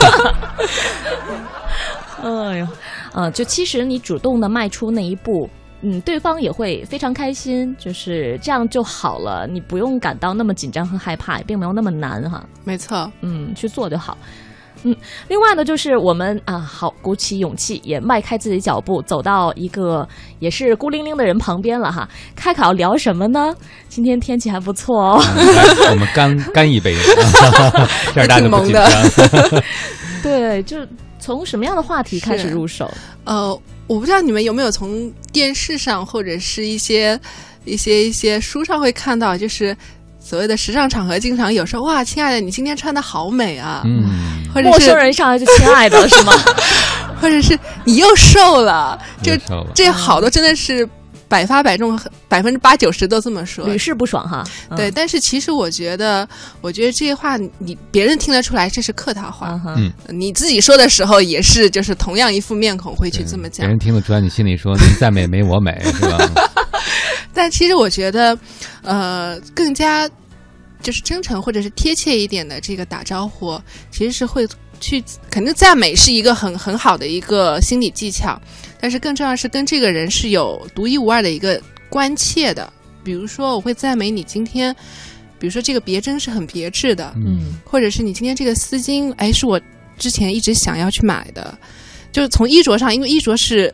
[2.24, 2.68] 哎呦，
[3.16, 5.50] 嗯，就其实你主动的迈出那一步，
[5.82, 12.44] 嗯，对方也会非常开心，就是这样就好了，你不用感到那么紧张和害怕，也并没有那么难哈。
[12.66, 14.18] 没错，嗯，去做就好。
[14.84, 14.96] 嗯，
[15.28, 20.08] 另外呢，就是我们啊，好鼓起勇气，也迈开自己脚步，走到一个
[20.40, 22.08] 也是孤零零的人旁边了哈。
[22.34, 23.54] 开考聊什么呢？
[23.90, 25.22] 今天天气还不错哦。
[25.92, 26.96] 我们干干一杯，
[28.16, 28.90] 这样大家都不紧张。
[30.24, 30.78] 对，就
[31.20, 32.90] 从什么样的话题开始入手？
[33.26, 37.20] 呃，我不知道你们有没有从电视上或者是一些
[37.66, 39.76] 一些一些书上会看到，就是
[40.20, 46.34] 所谓的时尚场合，经常有说哇，亲爱的，你今天穿的好美啊，嗯，或者是陌生人上来就亲爱的是吗？
[47.20, 50.88] 或者是你又瘦了， 就瘦了这好多真的是
[51.30, 54.44] 百发百中，百分之八九十都这么说，屡试不爽哈。
[54.70, 56.28] 嗯对，但是其实我觉得，
[56.60, 63.68] 我觉得这些话你别人听得出来这是客套话，嗯，你自己说的时候也是，就是同样一副面孔会去这么讲别。
[63.70, 66.18] 人听得出来，你心里说您再美没我美，是吧？
[67.32, 68.38] 但其实我觉得，
[68.82, 70.10] 呃，更加
[70.82, 73.62] 就是真诚或者是贴切一点的这个打招呼，
[73.92, 74.48] 其实是会
[74.80, 78.40] 去肯定赞美是一个很很好的一个心理技巧，
[78.80, 82.72] 但是更重要是跟这个人是有独一无二的一个关切的。
[83.04, 84.76] 比如说，我会赞美你今天，
[85.40, 89.60] 比如说这个别针是很别致的，嗯，或者是你今天这个丝巾，哎，是我
[89.98, 91.58] 之前一直想要去买的。
[92.12, 93.74] 就是从衣着上，因为衣着是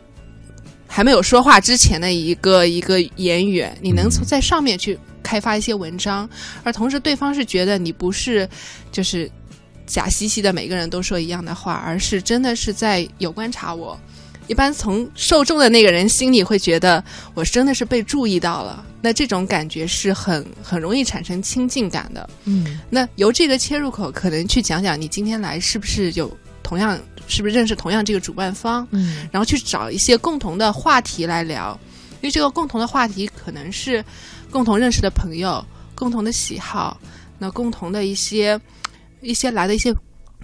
[0.88, 6.30] 还没有说话之前的一个一个言语，你能从在上面去开发一些文章，
[6.64, 8.48] 而同时对方是觉得你不是
[8.92, 9.30] 就是
[9.88, 14.00] 假兮兮的每个人都说一样的话，而是真的是在有观察我。
[14.48, 17.04] 一般从受众的那个人心里会觉得
[17.34, 22.30] 我真的是被注意到了，那这种感觉是很很容易产生亲近感的。
[22.44, 26.32] 嗯，那由这个切入口，可能去讲讲你今天来是不是有
[26.62, 31.78] 同样，是不是认识同样这个主办方，嗯，然后去找一些共同的话题来聊，
[32.22, 34.04] 因为这个共同的话题可能是
[34.52, 35.66] 共同认识的朋友、
[35.96, 37.00] 共同的喜好，
[37.40, 38.60] 那共同的一些
[39.22, 39.92] 一些来的一些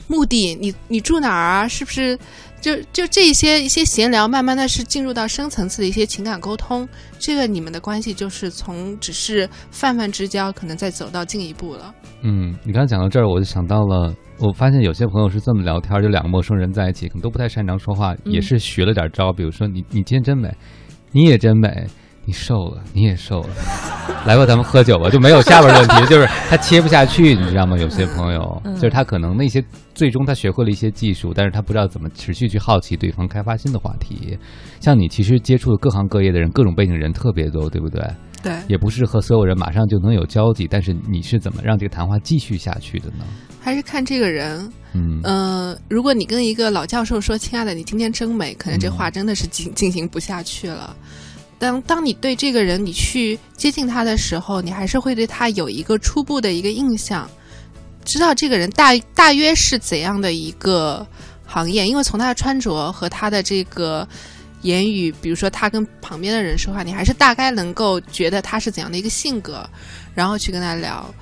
[0.07, 1.67] 目的，你你住哪儿啊？
[1.67, 2.17] 是不是？
[2.61, 6.87] 就就这一些一些闲聊，慢慢的是进入到深层次的一些情感沟通，
[7.17, 11.93] 这个你们的关系就是从只是泛泛之交，可能再走到进一步了。
[12.21, 20.55] 嗯，你刚才讲到这儿，我就想到了，我发现有些朋友是这么聊天，就两个陌生人在一起，可能都不太擅长说话，嗯也是学了点招，比如说你你今天真美，
[21.11, 21.87] 你也真美，
[22.25, 23.49] 你瘦了，你也瘦了，
[24.25, 27.77] 来吧，咱们喝酒吧，就没有下边的问题，就是他切不下去，你知道吗？
[27.77, 29.63] 有些朋友嗯就是他可能那些
[29.95, 34.37] 最终他学会了一些技术，但是他不知道怎么持续去好奇对方，开发新的话题。
[34.79, 38.01] 像你其实接触的各行各业的人，各种背景人特别多，对不对？
[38.43, 43.23] 对，也不是和所有人马上就能有交集，但是你是怎么让这个谈话继续下去的呢？
[43.59, 50.95] 还是看这个人，嗯呃，如果你跟一个老教授说“亲爱的，你今天真美”，可能这话真的是进进行不下去了。
[51.61, 57.29] 当当你对这个人你去接近他的时候，你还是会对他有一个初步的一个印象，
[58.03, 61.05] 知道这个人大大约是怎样的一个
[61.45, 64.07] 行业，因为从他的穿着和他的这个
[64.63, 69.63] 言语，比如说他跟旁边的人说话，你还是大概能够觉得他是怎样的一个性格，
[70.15, 71.13] 然后去跟他聊。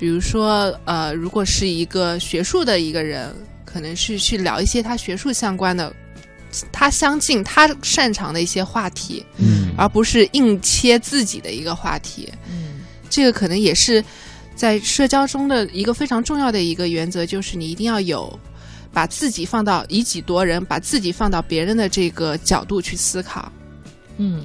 [0.00, 3.32] 比如说，呃，如果是一个学术的一个人，
[3.64, 5.94] 可能是去聊一些他学术相关的。
[6.72, 14.02] 他相信，他擅长的一些话题，嗯，而不是硬切自己的一个话题，嗯，这个可能也是
[14.54, 18.38] 在社交中的一个非常重要的一个原则，就是你一定要有
[18.92, 23.50] 把自己放到以己度人，把自己放到别人的这个角度去思考，
[24.18, 24.44] 嗯。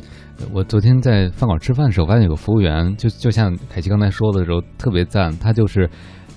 [0.51, 5.32] 我昨天在饭馆吃饭的时候，发现有个服务员，就就像凯奇刚才说的时候，特别赞。
[5.38, 5.88] 他就是，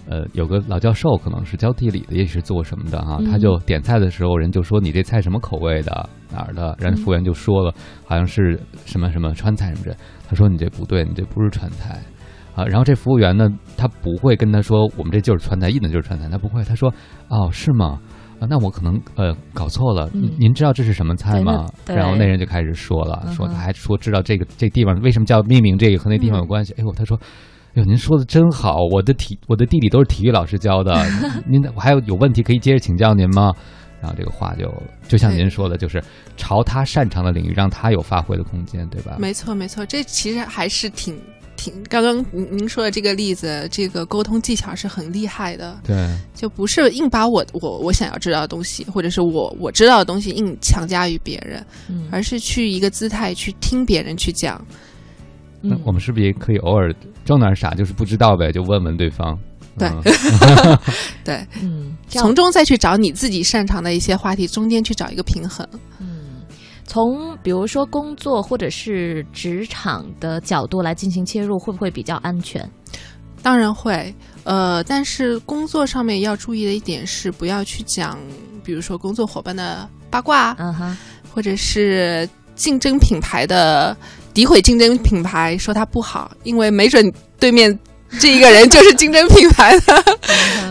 [0.06, 3.16] 呃，有个老教授，可能是教地理的，也是做什么的哈。
[3.20, 6.76] 嗯他就点菜的时候，人就说你这菜什么口味的，哪儿的？
[6.78, 7.74] 然后服务员就说了，
[8.04, 9.96] 好像是什么什么川菜什么的。
[10.28, 11.98] 他说你这不对，你这不是川菜
[12.54, 12.64] 啊。
[12.66, 16.62] 然后这服务员呢，他不会跟他说我们这就是川菜，印的就是川菜，他不会。
[16.64, 16.92] 他说
[17.28, 17.98] 哦，是吗？
[18.40, 20.10] 啊，那我可能呃搞错了。
[20.12, 21.66] 嗯您知道这是什么菜吗？
[21.86, 26.74] 然后那人就开始说了，说他还说知道这个这地方为什么叫命名这个和那地方有关系。
[26.76, 27.18] 哎呦，他说。
[27.74, 30.94] 哎呦，您说的真好，我的体我的地理都是体育老师教的，
[31.44, 33.52] 您我还有有问题可以接着请教您吗？
[34.00, 34.72] 然后这个话就
[35.08, 36.02] 就像您说的，就是
[36.36, 39.16] 朝他擅长的领域，让他有发挥的空间，对吧？
[39.18, 41.18] 没错，没错，这其实还是挺
[41.56, 41.82] 挺。
[41.84, 45.76] 刚刚您您说的这个例子，这个沟通技巧是很厉害的。
[45.82, 54.64] 对，就不是硬把我我我想要知道的东西，或者是我我知道的东西硬强加于别人，嗯而是去一个姿态去听别人去讲。
[55.66, 56.92] 那我们是不是也可以偶尔
[57.24, 59.38] 装点傻，就是不知道呗，就问问对方？
[59.78, 59.88] 对。
[59.88, 60.78] 嗯。
[61.24, 65.66] 对，嗯，从中再去找你自己擅长的一些话题，中间去找一个平衡。
[65.98, 66.20] 嗯。
[66.84, 72.70] 从比如说工作或者是职场的角度来进行切入，会不会比较安全？
[73.42, 78.18] 当然会，呃，但是工作上面要注意的一点是，不要去讲，
[78.62, 80.96] 比如说工作伙伴的八卦，嗯哼，
[81.32, 83.94] 或者是竞争品牌的
[84.34, 87.78] 诋毁竞争品牌，说它不好，因为没准对面
[88.18, 90.04] 这一个人就是竞争品牌的。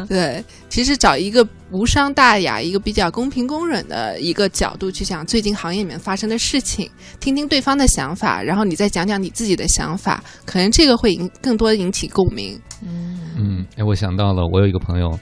[0.07, 6.89] 对，其实找一个无伤大雅、一个比较公平公允的一个角度去讲最近行业里面发生的事情，
[7.20, 12.59] 听听对方的想法，然后你再讲讲你自己的想法，可能这个会引更多引起共鸣。
[12.82, 15.18] 嗯嗯，哎，我想到了，我有一个朋友，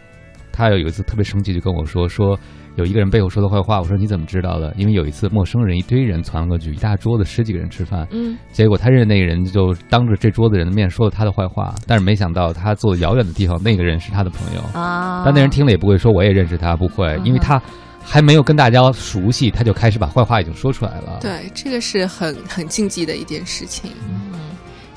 [0.52, 2.38] 他有一次特别生气，就跟我说说
[2.76, 3.80] 有一个人背后说的坏话。
[3.80, 4.74] 我说你怎么知道的？
[4.78, 17.62] 因为有一次陌生人一堆人传过去，一大桌子十几个人吃饭，嗯，结果他认识那个人就当着这桌子人的面说了他的坏话，但是没想到他坐遥远的地方，那个人是他的朋友啊但那人听了也不会说我也认识他，不会，因为他
[18.04, 21.20] 还没有跟大家熟悉，他就开始把坏话已经说出来了。
[21.22, 23.92] 对，这个是很很禁忌的一件事情。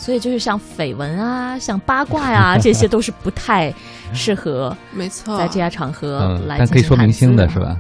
[0.05, 3.73] 所以就是像绯闻啊，像八卦呀、 这些都是不太
[4.13, 7.67] 适合， 没错，在这些场合嗯，来但可以说明星的是吧？
[7.67, 7.79] 吧？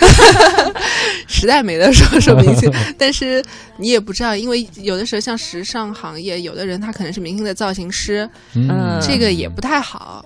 [1.28, 3.42] 实在没得说说明星，但是
[3.76, 10.24] 你也不知道，因为有的时候像时尚行业，有的人他可能是明星的造型师，嗯这个也不太好。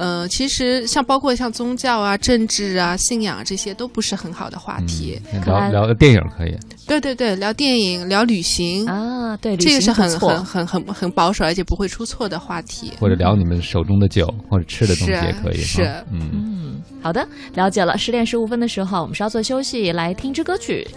[0.00, 5.20] 呃，其实像包括像宗教啊、政治啊、信仰啊这些都不是很好的话题。
[5.44, 12.94] 聊聊电影可以，对对对，聊电影、聊旅行啊，对，这个是很很很很很保守，而且不会出错的话题。
[12.98, 15.58] 或者聊你们手中的酒或者吃的东西也可以。
[15.58, 16.30] 是哈嗯。
[16.32, 17.98] 嗯，好的，了解了。
[17.98, 20.88] 十点十五分的时候，我们稍作休息，来听支歌曲。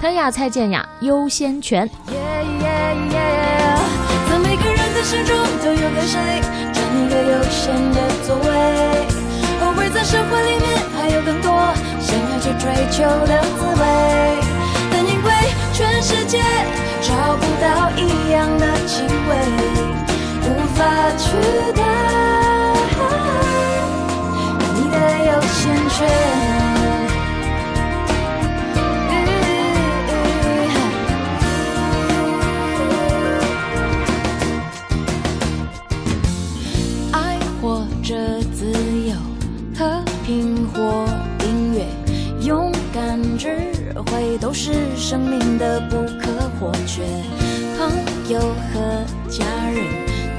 [0.00, 1.86] 谭雅、蔡健雅《优先权》。
[2.08, 2.14] 在
[4.38, 6.40] 每个人的心中都有个谁，
[6.96, 8.46] 一个悠闲的座位。
[9.60, 10.66] 偶尔在生活里面
[10.96, 11.50] 还有更多
[12.00, 13.82] 想要去追求的滋味，
[14.90, 15.28] 但因为
[15.72, 16.40] 全世界
[17.02, 19.30] 找不到一样的气味，
[20.48, 20.84] 无法
[21.16, 21.24] 取
[21.74, 21.82] 代
[24.74, 26.65] 你的优先权。
[45.08, 47.00] 生命的不可或缺。
[47.78, 47.88] 朋
[48.28, 48.74] 友和
[49.30, 49.78] 家人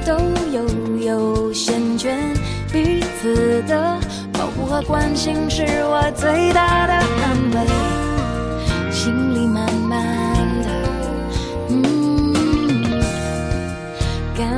[0.05, 0.11] 都
[0.51, 2.34] 有优先权，
[2.70, 3.97] 彼此的
[4.34, 7.03] 保护和关心是我最大的安
[7.53, 7.65] 慰。
[8.91, 10.03] 心里慢慢
[10.61, 10.68] 的，
[11.70, 12.34] 嗯，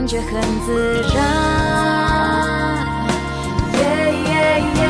[0.07, 1.17] 觉很自然。
[3.73, 3.79] 耶
[4.25, 4.31] 耶
[4.73, 4.87] 耶，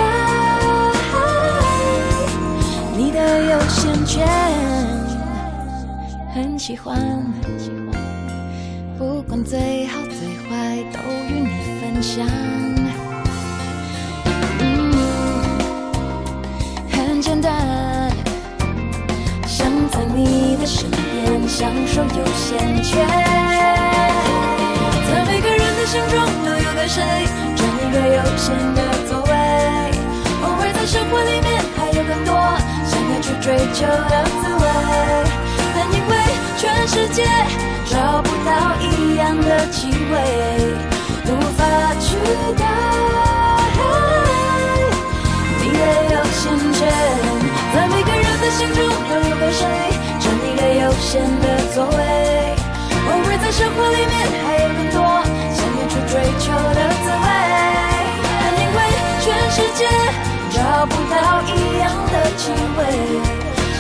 [2.98, 4.28] 你的优先权。
[6.34, 6.98] 很喜欢，
[8.98, 11.50] 不管最好最坏都与你
[11.82, 12.26] 分享。
[14.60, 14.64] 嗯，
[16.90, 18.10] 很简单，
[19.46, 23.06] 想在你的身边享受优先权。
[25.10, 27.04] 在每个人的心中都有个谁，
[27.58, 28.91] 占一个优先的。
[30.82, 32.34] 在生活里面还有更多
[32.90, 34.66] 想要去追求的滋味。
[35.76, 36.12] 但因为
[36.58, 37.24] 全世界
[37.86, 38.50] 找不到
[38.82, 40.74] 一样的气味，
[41.28, 41.64] 无法
[42.00, 42.18] 取
[42.58, 42.66] 代
[45.62, 46.90] 你的优先权。
[47.76, 49.62] 在每个人的心中都有个谁，
[50.20, 52.56] 占一个优先的座位。
[53.06, 54.14] 偶尔在生活里面
[54.48, 54.98] 还有更多
[55.54, 57.28] 想要去追求的滋味。
[58.42, 58.78] 但因为
[59.22, 59.86] 全世界
[60.62, 62.80] 找不到一样的气味，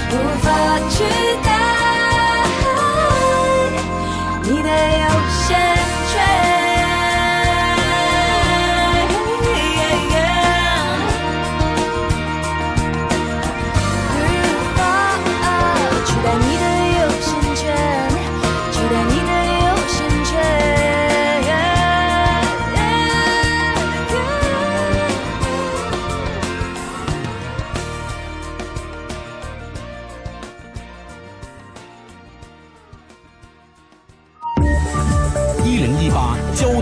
[0.10, 0.50] 无法
[0.90, 1.04] 取
[1.44, 1.48] 代。
[4.42, 5.71] 你的有限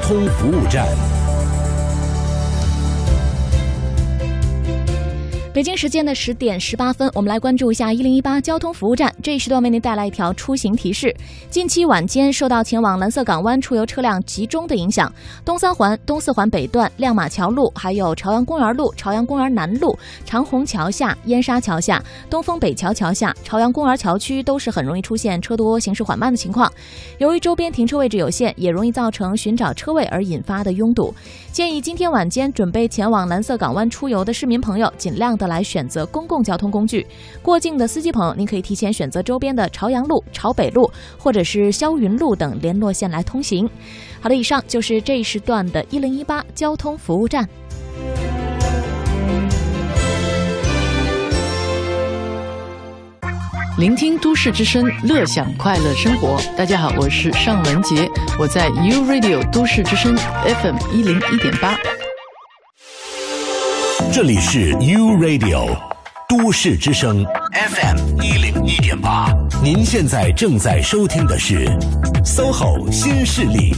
[0.09, 0.87] 通服务站。
[5.53, 9.08] 北京时间的十点十八分，我们来关注一下一零一八交通服务站。
[9.21, 11.13] 这一时段为您带来一条出行提示：
[11.49, 15.11] 近期晚间受到前往蓝色港湾出游车辆集中的影响，
[15.43, 26.71] 东三环、东四环北段、亮马桥路、还有朝阳公园路、朝阳公园南路、长虹桥下、燕莎桥下、东风北桥桥下、朝阳公园桥区都是很容易出现车多、行驶缓慢的情况。
[27.17, 31.13] 由于周边停车位置有限，也容易造成寻找车位而引发的拥堵。
[31.51, 37.05] 建议今天晚间准备前往蓝色港湾出游的市民朋友，尽量的来选择公共交通工具。
[37.41, 43.69] 过境的司机朋友，您可以提前选择周边的朝阳路、朝北路或者是霄云路等联络线来通行。
[44.21, 47.47] 好的，以上就是这一时段的一零一八交通服务站。
[53.77, 56.37] 聆听都市之声，乐享快乐生活。
[56.57, 61.79] 大家好，我是尚文杰，我在 U Radio 都市之声 FM 一零一点八。
[64.11, 65.77] 这里是 U Radio
[66.29, 71.65] 都市之声 FM 一零一点八，您现在正在收听的是
[72.23, 73.73] SOHO 新势力。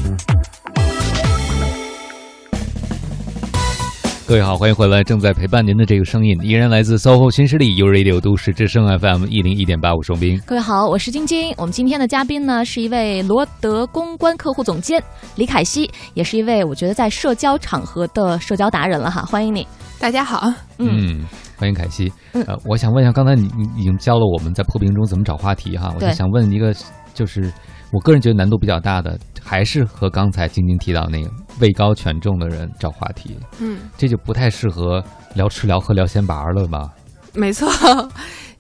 [4.28, 5.02] 各位好，欢迎回来！
[5.02, 10.38] 正在陪伴您的这个声音，依然来自 SOHO 新势力 U Radio 都市之声 FM 一零一点八，我双冰。
[10.46, 11.54] 各位好，我是晶晶。
[11.56, 15.02] 我们今天的嘉宾呢，是一位罗德公关客户总监
[15.36, 19.22] 李凯西，也是一位我觉得在社交场合的社交达人了哈。
[19.22, 19.66] 欢迎你，
[19.98, 20.54] 大家好。
[20.80, 21.24] 嗯，
[21.62, 22.12] 欢迎凯西。
[22.34, 26.74] 呃，我想问一下，刚才你你已经教了我们在破冰中怎么找话题哈，我就想问一个，
[27.14, 27.54] 就是
[27.94, 33.38] 我个人觉得难度比较大的，还是和刚才晶晶提到那个位高权重的人找话题。
[33.60, 35.04] 嗯，这就不太适合
[35.36, 36.90] 聊吃聊喝聊闲玩了吧？
[37.36, 37.70] 没错，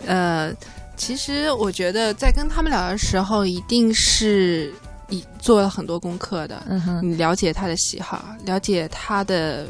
[0.05, 0.53] 呃，
[0.95, 4.71] 其实我觉得在跟他们聊的时候，一定是
[5.07, 9.65] 你做了很多功课的，嗯哼，你了解他的喜好，了解他的。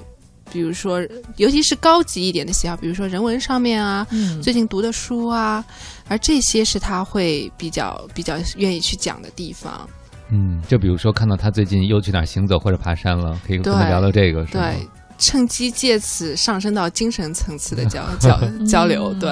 [0.51, 1.01] 比如说，
[1.37, 5.63] 尤其是高级一点的喜好，比如说人文上面啊，嗯、最近读的书啊，
[6.07, 9.89] 而这些是他会比较比较愿意去讲的地方。
[10.29, 14.87] 嗯，就比如说看到他最近又去哪儿行走或者爬山了，可以跟他聊聊这个，是对，
[15.17, 19.29] 趁机借此上升到精神层次的交交 交流，对。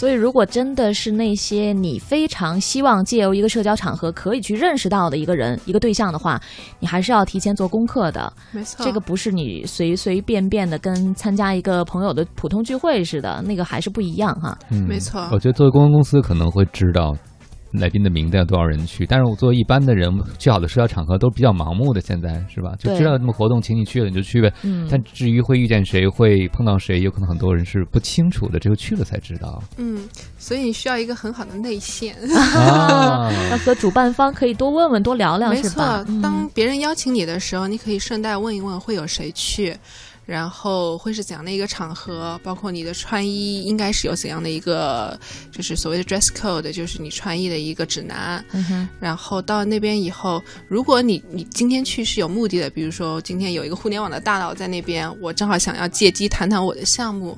[0.00, 6.40] 所以，如果真的是那些你非常希望借由一个社交场合可以去认识到的一个人、一个对象的话，
[6.78, 8.32] 你还是要提前做功课的。
[8.50, 14.56] 没错，这个不是你随随便便的跟参加一个朋友的普通聚会似的，那个还是不一样哈。
[14.70, 15.20] 嗯，没错。
[15.32, 17.14] 我觉得作为公关公司可能会知道
[17.72, 19.06] 来宾的名字有多少人去。
[19.06, 22.74] 但是我作为一般的人，去好的社交场合都比较盲目的，现在是吧？
[22.78, 24.52] 就知道有这么活动，请你去了你就去呗。
[24.62, 29.62] 嗯但至于会遇见谁，会碰到谁，有可能很多人是不清楚的，只有去了才知道。
[29.76, 30.08] 嗯，
[30.38, 32.14] 所以你需要一个很好的内线。
[32.56, 35.82] 啊 要和主办方可以多问问、多聊聊，没错
[36.22, 39.76] 当别人邀请你的时候，你可以顺带问一问会有谁去，
[40.30, 45.18] 然后会是怎样的一个场合，包括你的穿衣应该是有怎样的一个，
[45.50, 48.44] 就是所谓的 dress code，就是你穿衣的一个指南。
[48.52, 57.36] 嗯，然后到那边以后，如果你你今天去是有目的的，比如说今天有一个互联网的大佬在那边，我正好想要借机谈谈我的项目，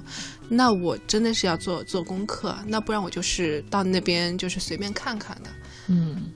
[0.51, 5.49] 那我真的是要做做功课，那不然我就是到那边就是随便看看的。
[5.86, 6.30] 嗯，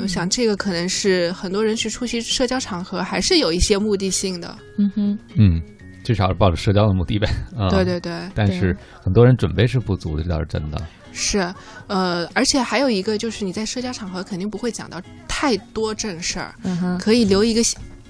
[0.00, 4.56] 我想这个可能是很多人去出席社交场合还是有一些目的性的。
[4.78, 5.62] 嗯哼，嗯，
[6.06, 7.28] 至少是抱着社交的目的呗。
[7.58, 10.80] 啊、对对对但是很多人准备是不足的，这倒是真的。
[11.12, 11.52] 是，
[11.88, 17.60] 呃，而且还有一个就是你在社交场合肯定不会讲到太多正事儿，嗯哼，可以留一个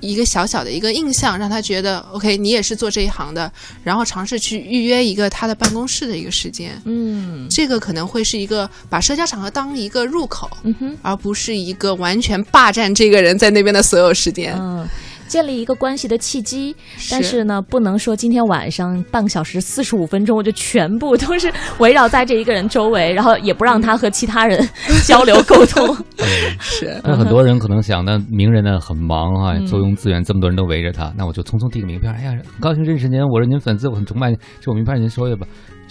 [0.00, 3.50] 一个小小的一个印象，让他觉得 OK，你也是做这一行的，
[3.82, 6.78] 然后尝试去预约一个他的办公室的一个时间。
[6.84, 14.54] 嗯，这个可能会是一个把社交场合当一个入口，嗯哼，而不是一个完全霸占这个人在那边的所有时间。
[14.58, 14.86] 嗯。
[15.28, 16.74] 建立一个关系的契机，
[17.10, 24.66] 但是呢，不能说今天晚上半个小时四十五分钟，我就全部都是围绕在这一个人周围，然后也不让他和其他人
[25.06, 25.96] 交流沟通。
[26.60, 32.12] 是，那很多人可能想，那名人呢很忙啊，嗯坐拥资源，这么多人都围着他，那我就匆匆递个名片。
[32.12, 35.46] 哎呀，很高兴认识您，我是您粉丝，我很崇拜您，这我名片您收下吧。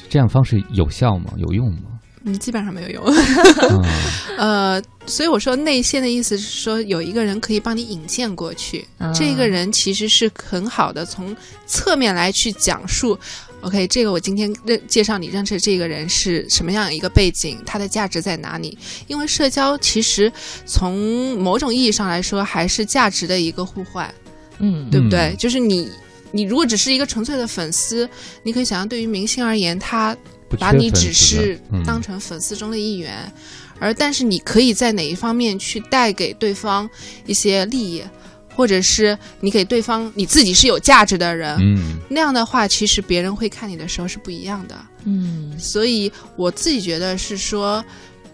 [0.09, 1.31] 这样方式有效吗？
[1.37, 1.94] 有用吗？
[2.25, 3.03] 嗯，基本上没有用。
[4.37, 11.35] 呃，所以我说内线的意思是说，有一个人可以帮你引荐过去，啊这个人其实是很好的从
[11.67, 13.17] 侧面来去讲述。
[13.61, 18.77] OK，这个我今天认介绍你认识这个人是什么样一个背景，他的价值在哪里？
[19.07, 20.31] 因为社交其实
[20.65, 24.13] 从某种意义上来说，还是价值的一个互换，
[24.59, 25.35] 嗯，对不对？
[25.39, 25.89] 就是你，
[26.31, 28.07] 你如果只是一个纯粹的粉丝，
[28.43, 30.15] 你可以想象，对于明星而言，他
[30.55, 33.31] 把你只是当成粉丝中的一员，
[33.79, 36.89] 而但是你可以在哪一方面去带给对方
[37.25, 38.03] 一些利益，
[38.55, 44.75] 或者是你给对方你自己是有价值的人，嗯那样的话，其实别人会看你的时候是不一样的。
[45.03, 47.83] 嗯所以我自己觉得是说，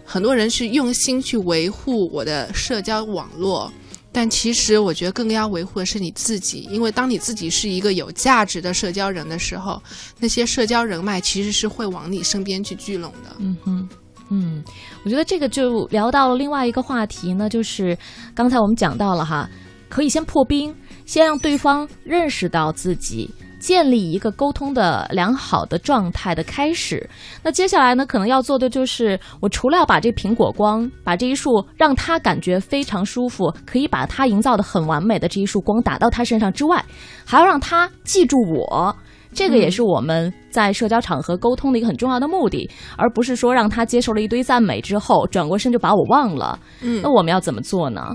[0.04, 3.72] 很多人是用心去维护我的社交网络。
[4.12, 9.82] 但其实，我觉得更要维护的是你自己，因为当你自己是一个有价值的社交人的时候，
[10.18, 13.34] 那些社交人脉其实是会往你身边去聚拢的。
[13.38, 13.88] 嗯哼。
[14.34, 14.64] 嗯，
[15.04, 17.96] 我觉得这个就聊到了另外一个话题呢，就是
[18.34, 19.46] 刚才我们讲到了哈，
[19.90, 23.28] 可以先破冰，先让对方认识到自己，
[23.62, 27.08] 建立一个沟通的良好的状态的开始。
[27.44, 36.84] 那接下来呢，可能要做的就是，我除了要把这苹果光，把这一束让他感觉非常舒服，可以把他营造的很完美的这一束光打到他身上之外，
[37.24, 38.94] 还要让他记住我。
[39.32, 46.58] 这个也是我们在社交场合沟通的一个很重要的目的，而不是说让他接受了一堆赞美之后，转过身就把我忘了。
[46.82, 48.10] 嗯那我们要怎么做呢？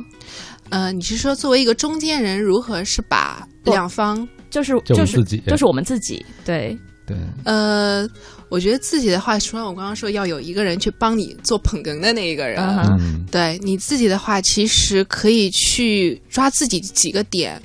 [0.70, 4.28] 呃，你是说作为一个中间人，如何是把两方
[4.58, 8.08] 就是是就是自己就是我们自己，对，对，呃，
[8.50, 17.62] 我觉得自己的话，除了我刚刚说要有一个人去帮你做捧哏的那一个人，对你自己的话，其实可以去抓自己几个点，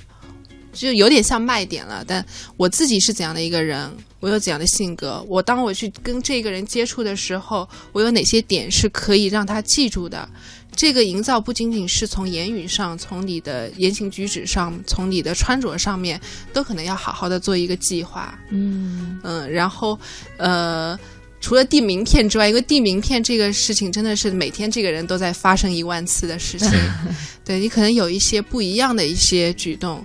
[0.73, 2.05] 就有点像卖点了。
[2.07, 2.25] 但
[2.57, 3.91] 我自己是怎样的一个人，
[4.21, 10.29] 我有怎样的性格，我当我去跟这个人接触的时候，我有哪些点是可以让他记住的。
[10.75, 16.21] 这个营造不仅仅是从言语上，从你的言行举止上，从你的穿着上面，
[16.53, 18.39] 都可能要好好的做一个计划。
[18.51, 19.99] 嗯嗯，然后
[20.39, 20.99] 呃，
[21.41, 26.71] 除了递名片之外，因为递名片这个事情真的是每天这个人都在发生一万次的事情，
[27.45, 30.05] 对你可能有一些不一样的一些举动，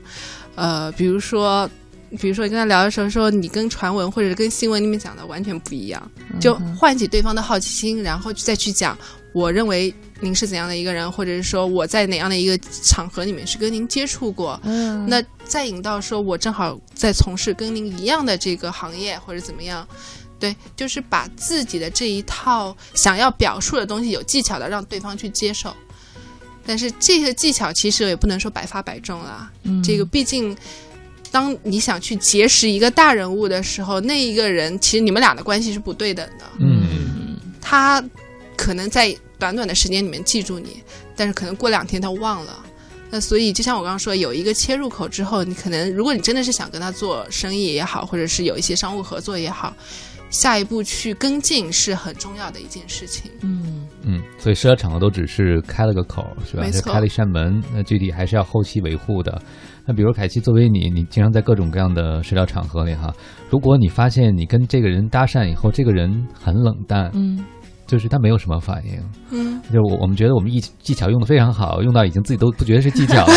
[0.55, 1.69] 呃，比如说。
[2.21, 8.97] 比如说，你跟他聊的时候说你跟传闻或者跟新闻里面讲的完全不一样，就唤起对方的好奇心，然后再去讲，
[9.37, 19.87] 我认为您是怎样的一个人，或者是说我在哪样的一个场合里面是跟您接触过，嗯那再引到说我正好在从事跟您一样的这个行业或者怎么样，
[20.39, 25.71] 对，就是把自己的这一套想要表述的东西有技巧的让对方去接受。
[26.65, 30.57] 但是这些技巧其实也不能说百发百中啦，嗯这个毕竟。
[31.29, 36.45] 当你想去结识一个大人物的时候，那一个人其实你们俩的关系是不对等的。
[36.59, 38.01] 嗯他
[38.57, 40.83] 可能在短短的时间里面记住你，
[41.15, 42.59] 但是可能过两天他忘了。
[43.09, 49.73] 那所以，就像我刚刚说，有一个切入口之后，你可能如果你真的是想跟他做生意也好，或者是有一些商务合作也好，
[50.29, 53.31] 下一步去跟进是很重要的一件事情。
[53.43, 56.69] 嗯嗯，所以社交场合都只是开了个口，是吧？
[56.69, 59.41] 就开了一扇门，那具体还是要后期维护的。
[59.85, 63.13] 那比如凯西，作为你，你经常在各种各样的社交场合里哈，
[63.49, 67.41] 如果你发现你跟这个人搭讪以后，这个人很冷淡，嗯，
[67.87, 68.99] 就是他没有什么反应，
[69.31, 73.33] 嗯，就我我们觉得我们技技巧用的非常好，用到已经自己都不觉得是技巧了，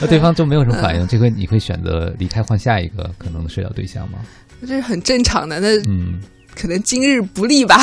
[0.00, 4.18] 那 对方就没有什么反应，这回你会选择离开换下一个可能的社交对象吗？
[4.60, 5.60] 这是很正常的。
[5.60, 6.20] 那嗯，
[6.54, 7.80] 可能今日不利吧。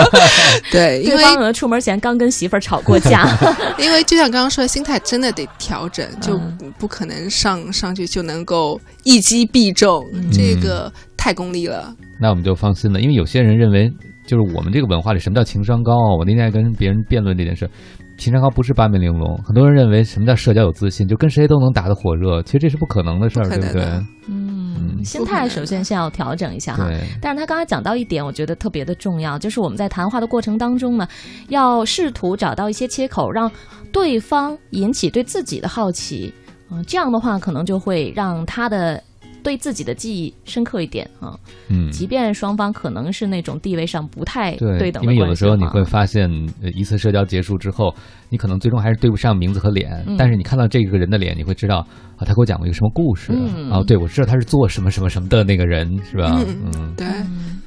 [0.72, 3.24] 对，因为出门前刚跟媳妇儿吵过架，
[3.78, 11.94] 因为就像刚刚说的，心态真的得调整，就嗯不可能上上去就能够一击必中，这个太功利了。
[12.20, 13.90] 那我们就放心了，因为有些人认为，
[14.30, 16.14] 就是我们这个文化里，什么叫情商高啊？
[16.16, 17.68] 我那天还跟别人辩论这件事，
[18.16, 19.36] 情商高不是八面玲珑。
[19.38, 23.82] 很多人认为什么叫社交有自信，就跟谁都能打得火热，其实这是不可能的事儿，对不对？
[24.28, 26.88] 嗯，心态首先先要调整一下哈。
[27.20, 31.08] 但是他刚才讲到一点，我觉得特别的重要，就是我们在谈话的过程当中呢，
[31.48, 33.50] 要试图找到一些切口，让
[33.90, 36.32] 对方引起对自己的好奇。
[36.70, 39.02] 嗯、这样的话可能就会让他的
[39.40, 41.38] 对自己的记忆深刻一点啊。
[41.68, 46.30] 嗯，即便双方可能是那种地位上不太对，等因为有的时候你会发现，
[46.62, 47.94] 呃一次社交结束之后，
[48.30, 53.82] 你可能最终还是对不上名字和脸，嗯但是你看到这个人的脸，你会知道啊，他给我讲过一个什么故事、嗯啊？
[53.86, 56.42] 对，我知道他是做什么什么什么的那个人，是吧？
[56.46, 57.06] 嗯嗯，对，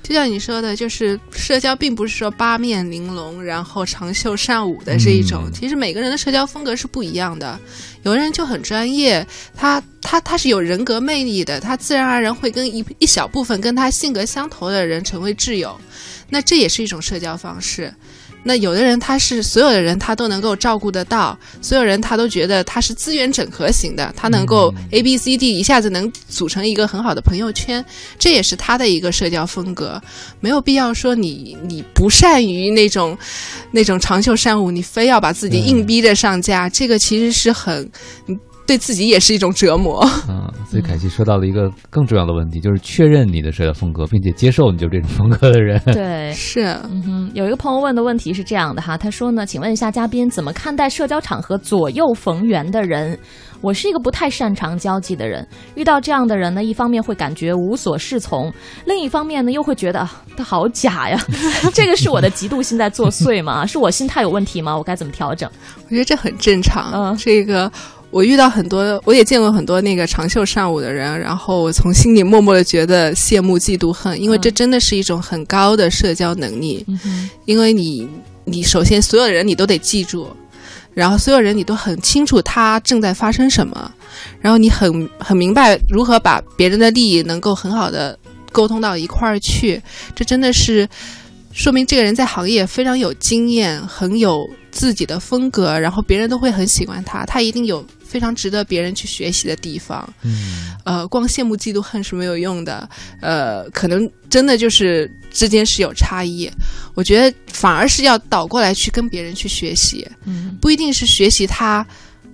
[0.01, 5.43] 就像你说的，就是社交并不是说八面玲珑，然后长袖善舞的这一种。
[5.47, 7.59] 嗯其实每个人的社交风格是不一样的，
[8.03, 15.77] 有的人就很专业，他他他是有人格魅力的，他自然而然会跟一一小部分跟他性格相投的人成为挚友，
[16.29, 17.93] 那这也是一种社交方式。
[18.43, 27.83] 那有的人他是所有的人他都能够照顾得到，所有人他都觉得他是资源整合型的，他能够 A B C D 一下子能组成一个很好的朋友圈，
[28.19, 30.01] 这也是他的一个社交风格。
[30.41, 33.17] 没有必要说你你不善于那种
[33.71, 37.89] 那种长袖善舞，你非要把自己硬逼着上架，这个其实是很
[38.25, 40.07] 你对自己也是一种折磨。
[40.29, 45.81] 嗯，所以凯西说到了一个更重要的问题，就是确认你的社交风格，并且接受你就这种风格的人。
[45.85, 53.17] 对， 是，嗯哼，有一个朋友问的问题是这样的哈，他说呢，请问一下嘉宾怎么看待社交场合左右逢源的人？
[53.61, 58.51] 我是一个不太擅长交际的人，遇到这样的人呢，一方面会感觉无所适从，
[58.85, 61.17] 另一方面呢，又会觉得啊，他好假呀，
[61.73, 63.65] 这个是我的嫉妒心在作祟吗？
[63.65, 64.75] 是我心态有问题吗？
[64.77, 65.49] 我该怎么调整？
[65.85, 66.91] 我觉得这很正常。
[66.93, 67.71] 嗯这个
[68.13, 76.85] 我遇到很多，我也见过很多那个长袖善舞的人，然后我从心里默默的觉得羡慕、嫉妒、恨，因为这真的是一种很高的社交能力。
[76.87, 78.07] 嗯因为你，
[78.45, 80.27] 你首先所有的人你都得记住。
[80.93, 83.91] 然后所有人你都很清楚他正在发生什么，
[84.39, 88.15] 然后你很很明白如何把别人的利益能够很好的
[88.51, 89.81] 沟通到一块儿去，
[90.13, 90.87] 这真的是
[91.51, 97.83] 说明这个人在行业非常有经验，很有自己的风格，然后别人都会很喜欢他，他一定有
[98.13, 100.07] 非常值得别人去学习的地方。
[100.21, 102.87] 嗯，呃，光羡慕嫉妒恨是没有用的，
[103.21, 106.47] 呃，可能真的就是之间是有差异。
[106.93, 110.55] 我觉得反而是要倒过来去跟别人去学习，嗯。
[110.61, 111.83] 不一定是学习他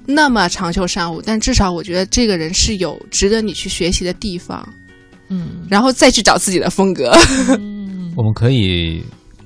[0.06, 4.68] 那么长袖善舞，但至少我觉得这个人是有值得你去学习的地方，
[5.30, 7.16] 嗯，然后再去找自己的风格。
[8.18, 9.02] 我们可以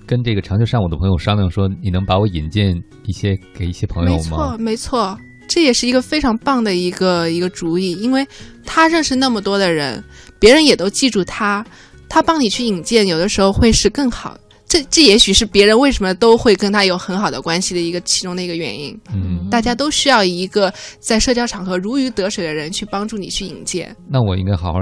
[0.08, 2.76] 跟这个长袖善舞的朋友商量说，你能把我引荐
[3.06, 4.18] 一些给一些朋友吗？
[4.18, 5.18] 没错，没错，
[5.54, 8.26] 这也是一个非常棒的一个一个主意，因为
[8.66, 10.04] 他认识那么多的人，
[10.40, 11.64] 别人也都记住他，
[12.10, 14.36] 他帮你去引荐，有的时候会是更好。
[14.68, 19.00] 这这也许是别人为什么都会跟他有很好的关系的一个其中的一个原因。
[19.14, 23.96] 嗯，大家都需要一个在社交场合如鱼得水的人去帮助你去引荐。
[24.10, 24.80] 那我应该好好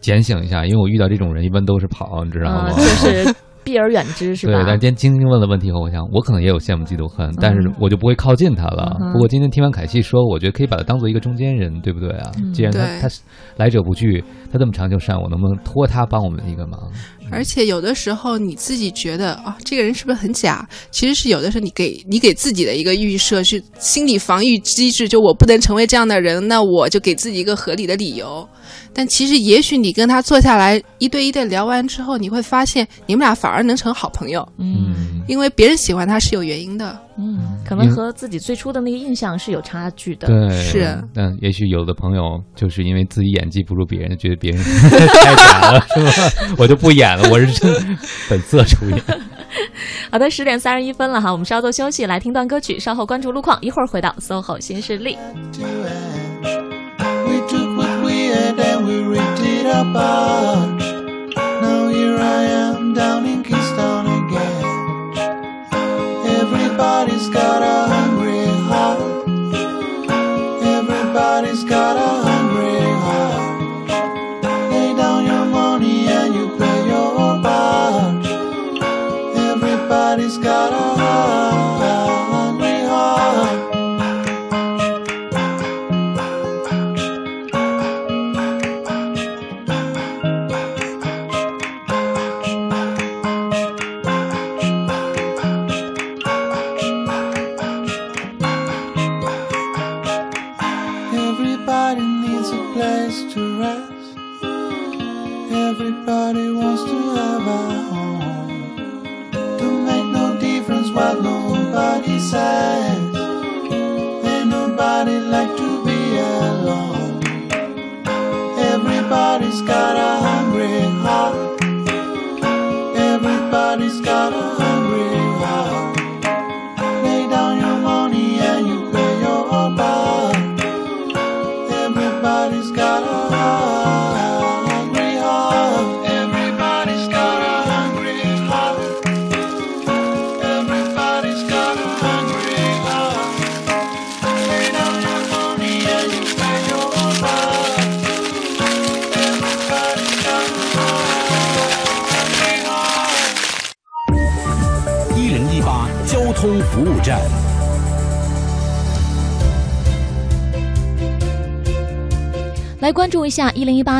[0.00, 2.72] 警醒一下，因为我遇到这种人一般都是跑，你知道吗？
[2.76, 3.34] 嗯，就是
[3.64, 4.52] 避而远之，是吧？
[4.52, 8.96] 对，但是今天晶晶问了问题以后，我想我可能也有羡慕嫉妒恨，但是我就不会靠近他了。
[9.00, 12.30] 嗯不过今天听完凯西说，我觉得可以把他当做一个中间人，对不对啊？
[12.38, 13.20] 嗯既然他对他是
[13.56, 16.80] 来者不拒，他这么长袖善我，能不能托他帮我们一个忙？
[17.32, 20.68] 而且有的时候你自己觉得啊，这个人是不是很假？
[20.90, 28.46] 其实是有的时候你给你给自己的一个预设，是心理防御机制，就我不能成为这样的人，那我就给自己一个合理的理由。
[28.92, 36.98] 但其实也许你跟他坐下来一对一的聊完之后，你会发现你们俩反而能成好朋友，嗯因为别人喜欢他是有原因的。
[37.22, 40.26] 嗯，可能和自己最初的那个印象是有差距的。
[40.26, 41.00] 对，是。
[41.14, 46.54] 那也许有的朋友就是因为自己演技不如别人，觉得别人 太假了，是吧？
[46.58, 47.72] 我就不演了，我是真
[48.28, 49.00] 本色出演。
[50.10, 55.16] 好的，十点三十一分了哈，我们稍作休息，来听段歌曲，稍后关注路况，一会儿回到 SOHO 新势力。
[61.62, 63.42] Now here I am down in.
[66.72, 69.28] Everybody's got a hungry heart.
[70.64, 72.31] Everybody's got a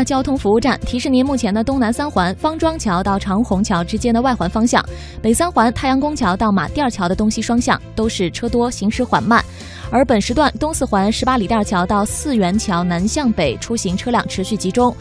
[0.05, 4.84] 交通服务站，提示您目前的东南三环方庄桥到长虹桥之间的外环方向，
[5.20, 9.44] 北三环太阳宫桥到马甸桥的东西双向都是车多，行驶缓慢。
[9.90, 14.94] 而本时段东四环十八里店桥到四元桥南向北出行车辆持续集中，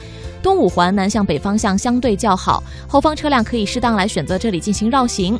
[0.44, 5.40] 东五环南向北方向相对较好，后方车辆可以适当来选择这里进行绕行。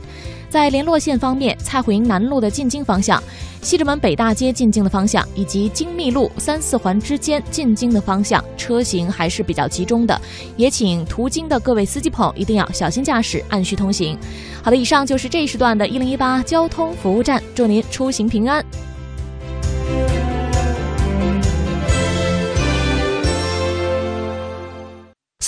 [0.50, 3.22] 在联络线方面，蔡胡营南路的进京方向、
[3.62, 10.20] 西直门北大街进京的方向，以及京密路三四环之间进京的方向，车型还是比较集中的。
[10.58, 14.18] 也请途经的各位司机朋友一定要小心驾驶，按需通行。
[14.64, 18.66] 好的，以上就是这一时段的一零一八交通服务站，祝您出行平安。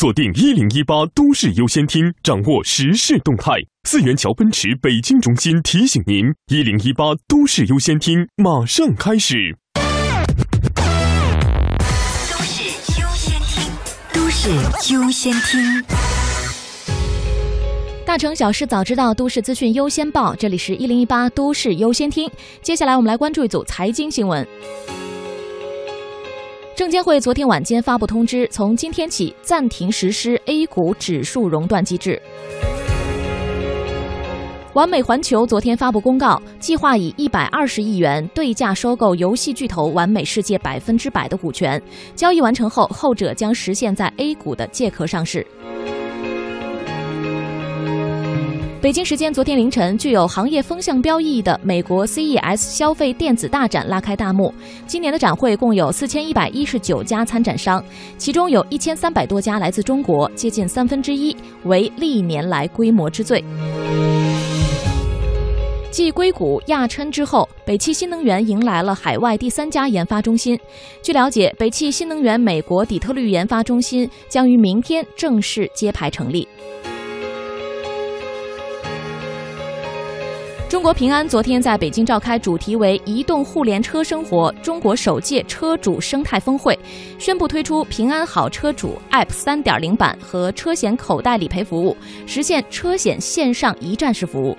[0.04, 3.54] 锁定一零一八都市优先厅，掌握时事动态。
[3.88, 9.58] 四元桥奔驰北京中心提醒您：一零一八都市优先厅马上开始。
[12.30, 12.66] 都市
[13.00, 13.72] 优先听，
[14.14, 15.86] 都市优先听。
[18.06, 20.36] 大城小事早知道，都市资讯优先报。
[20.36, 22.30] 这里是一零一八都市优先听。
[22.62, 24.46] 接下来我们来关注一组财经新闻。
[26.76, 32.20] 证监会昨天晚间发布通知，从今天起暂停实施 A 股指数熔断机制。
[34.74, 41.80] 完美环球昨天发布公告，计划以一百二十亿元对价收购游戏巨头完美世界百分之百的股权。
[42.16, 45.46] 交易完成后，后者将实现在 A 股的借壳上市。
[48.84, 54.54] 北京时间昨天凌晨，具有行业风向标意义的美国 CES 消费电子大展拉开大幕。
[54.86, 57.82] 今年的展会共有四千一百一十九家参展商，
[58.18, 63.42] 其中有一千三百多家来自中国，接近三分之一，为历年来规模之最。
[65.90, 70.60] 继硅谷、亚琛之后，北汽新能源迎来了海外第三家研发中心。
[71.02, 76.46] 据了解，北汽新能源美国底特律研发中心将于明天正式揭牌成立。
[80.74, 86.78] 中国平安昨天在北京召开主题为“移动互联车生活”中国首届车主生态峰会，
[87.20, 91.96] 宣布推出平安好车主 App 3.0版和车险口袋理赔服务，
[92.26, 94.58] 实现车险线上一站式服务。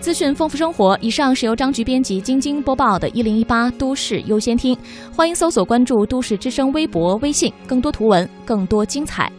[0.00, 0.98] 资讯丰富生活。
[1.02, 4.74] 以上是由张局编辑、晶晶播报的《一零一八都市优先听》，
[5.14, 9.30] 欢迎搜索关注“都市之声”微博、微信，更多图文，更多精彩。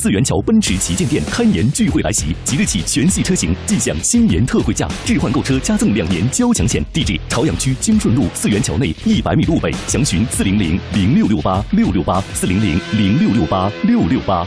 [0.00, 6.80] 四元桥奔驰旗舰店开年聚会来袭，即日起全系车型尽享新年特惠价，置换购车加赠两年交强险。
[6.92, 14.46] 地址：朝阳区京顺路四元桥内一百米路北，详询四零零零六六八六六八四零零零六六八六六八。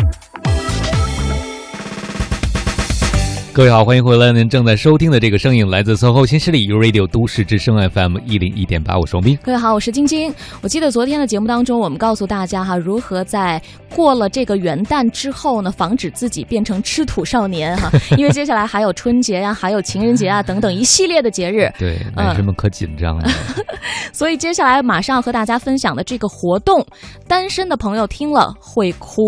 [3.53, 4.31] 各位好，欢迎回来！
[4.31, 9.37] 您正在收听的这个声音来自 SOHO 新势力 U Radio 都市之声 FM 一零一点八，我是王斌。
[9.43, 10.33] 各位好，我是晶晶。
[10.61, 13.61] 我记得昨天的节目当中，我们告诉大家哈，如何在
[13.93, 17.91] 过了这个元旦之后呢，防止自己变成吃土少年哈。
[18.17, 21.69] 因为接下来还有春节呀、还有情人节啊等等一系列的节日。
[21.77, 23.29] 对，男生们可紧张了。
[24.13, 26.85] 所以接下来马上要和大家分享的这个活动，
[27.27, 29.21] 单身的朋友听了会哭。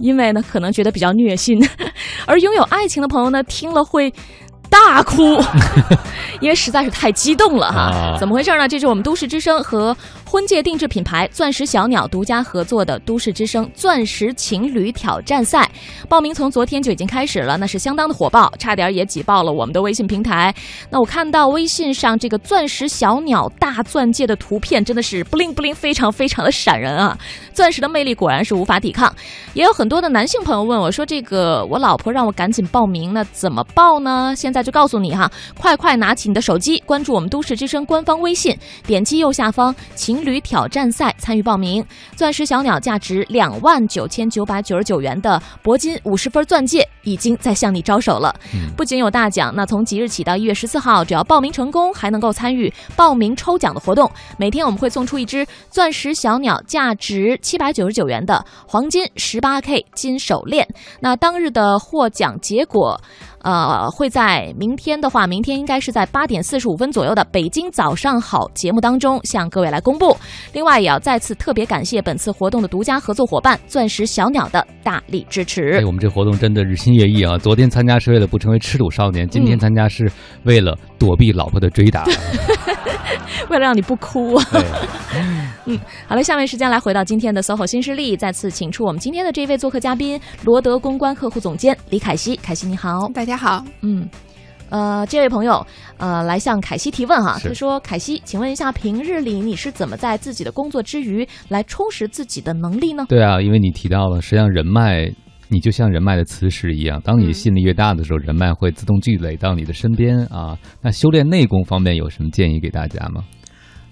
[0.00, 1.58] 因为呢，可能觉得比较虐心，
[2.24, 4.12] 而拥有爱情的朋友呢，听了会
[4.68, 5.40] 大哭，
[6.40, 8.16] 因为实在是太激动了哈。
[8.18, 8.66] 怎么回事呢？
[8.68, 9.96] 这是我们都市之声和
[10.28, 15.70] 婚戒定制品牌钻石小鸟独家合作的都市之声钻石情侣挑战赛，
[16.08, 20.52] 报名从昨天就已经开始了，那是相当的火爆，差点也挤爆了我们的微信平台。
[20.90, 27.16] 那我看到微信上这个钻石小鸟大钻戒的图片，真的是不灵不灵，非常非常的闪人啊！
[27.54, 29.14] 钻石的魅力果然是无法抵抗。
[29.54, 41.84] 也有很多的男性朋友问我说：“这个我老婆让我赶紧报名，那怎么报呢？”现在就告诉你哈，快快拿起你的手机，关注我们都市之声官方微信，点击右下方情情侣挑战赛参与报名。
[42.14, 48.34] 钻石小鸟价值两万九千九百九十九元的铂金五十分钻戒已经在向你招手了。
[48.74, 54.10] 不仅有大奖，那从即日起到一月十四号，只要报名成功，还能够参与报名抽奖的活动。
[54.38, 60.66] 每天我们会送出一只钻石小鸟价值七百九十九元的黄金十八 K 金手链。
[61.00, 62.98] 那当日的获奖结果。
[63.46, 70.16] 呃，会在明天的话，明天应该是在八点四十五分左右的《北京早上好》节目当中向各位来公布。
[70.52, 75.70] 另外，也要再次特别感谢本次活动的独家合作伙伴钻石小鸟的大力支持。
[75.78, 77.38] 哎，我们这活动真的日新月异啊！
[77.38, 80.10] 昨天参加是为了不成为吃土少年，今天参加是
[80.42, 82.04] 为了躲避老婆的追打，
[83.48, 84.40] 为了让你不哭。
[85.68, 92.36] 嗯，好了，下面时间来回到今天的 SOHO 新势力，再次请出我们今天的这一位做客嘉宾罗德公关客户总监李凯西。
[92.36, 93.64] 凯西你好，大家好。
[93.82, 94.08] 嗯，
[94.70, 95.64] 呃，这位朋友
[95.98, 105.08] 呃来向凯西提问哈，他说：“凯西，请问一下，平日里你是怎么在自己的工作之余来充实自己的能力呢？”对啊，因为你提到了，实际上人脉，
[105.48, 110.58] 你就像人脉的磁石一样，当你吸引力越大的时候，人脉会自动聚累到你的身边啊。
[110.82, 113.22] 那修炼内功方面有什么建议给大家吗？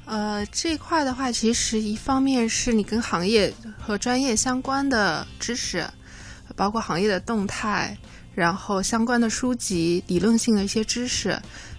[0.07, 5.82] 呃，这块的话，其实一方面是你跟行业和专业相关的知识，
[6.55, 7.97] 包括行业的动态，
[8.35, 11.39] 然后相关的书籍、理论性的一些知识。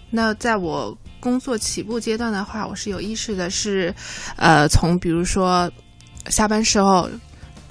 [0.10, 3.94] 那在我工作起步阶段的话，我是有意识的，是
[4.36, 5.70] 呃，从比如说
[6.30, 7.10] 下班时候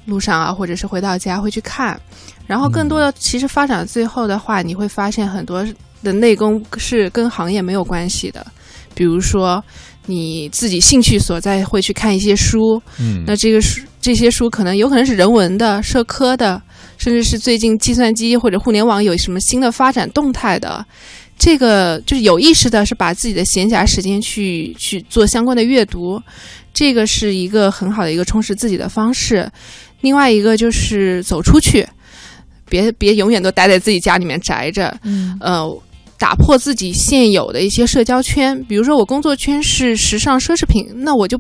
[0.05, 1.99] 路上啊，或者是回到家会去看，
[2.47, 5.67] 然后更多的其实发展最后的话，你会发现很多
[6.03, 8.47] 的内功是跟行业没有关系的，
[8.95, 9.63] 比如说。
[10.07, 16.61] 你自己兴趣所在，会去看一些书，嗯，那这个书这些书可能有可能是人文的、社科的，
[17.05, 20.83] 甚至是最近计算机或者互联网有什么新的发展动态的，
[21.39, 26.19] 这个就是有意识的，是把自己的闲暇时间去去做相关的阅读，
[26.73, 29.47] 这个是一个很好的一个充实自己的方式。
[30.01, 31.87] 另外一个就是走出去，
[32.71, 35.79] 别别永远都待在自己家里面宅着，嗯，呃。
[36.17, 41.39] 打破自己现有的一些社交圈，比如说我工作圈是时尚奢侈品，那我就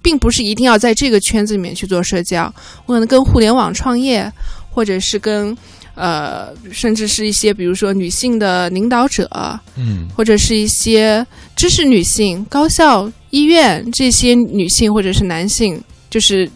[0.00, 2.50] 并不是一定要在这个圈子里面去做社交，
[2.86, 4.32] 我可能跟互联网创业，
[4.70, 5.56] 或者是跟
[5.94, 9.28] 呃，甚至是一些比如说女性的领导者，
[9.76, 16.50] 嗯，或者是一些知识女性、高校、医院这些女性或者是男性，就是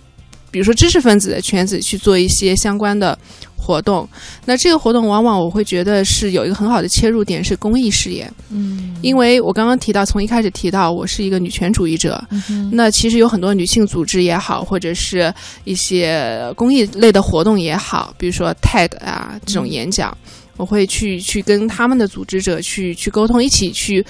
[0.54, 3.18] 比如说知识分子的圈子去做一些相关的。
[3.56, 4.06] 活动，
[4.44, 8.30] 那这个活动往往我会觉得是有一个很好的切入点，是公益事业。
[8.50, 12.22] 嗯，因为我刚刚提到，从一开始提到我是一个女权主义者，
[12.70, 15.32] 那其实有很多女性组织也好，或者是
[15.64, 20.14] 一些公益类的活动也好，比如说 TED 啊这种演讲，
[20.58, 24.04] 我会去去跟他们的组织者去去沟通，一起去。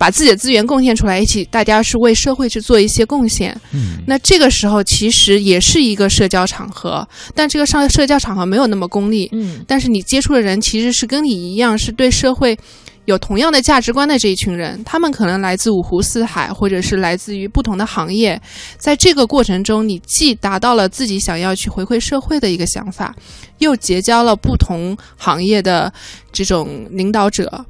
[0.00, 3.54] 把自己的资源贡献出来，一起大家是为社会去做一些贡献。
[3.74, 9.28] 嗯，那这个时候其实也是一个社交场合，但这个上社交场合没有那么功利。
[9.32, 12.58] 嗯，但是你接触的人其实是跟你一样，是对社会
[13.04, 18.40] 有同样的价值观的这一群人，他们可能来自五湖四海，或者是来自于不同的行业。
[18.78, 23.14] 在这个过程中，你既达到了自己想要去回馈社会的一个想法，
[23.58, 25.92] 又结交了不同行业的
[26.32, 27.66] 这种领导者。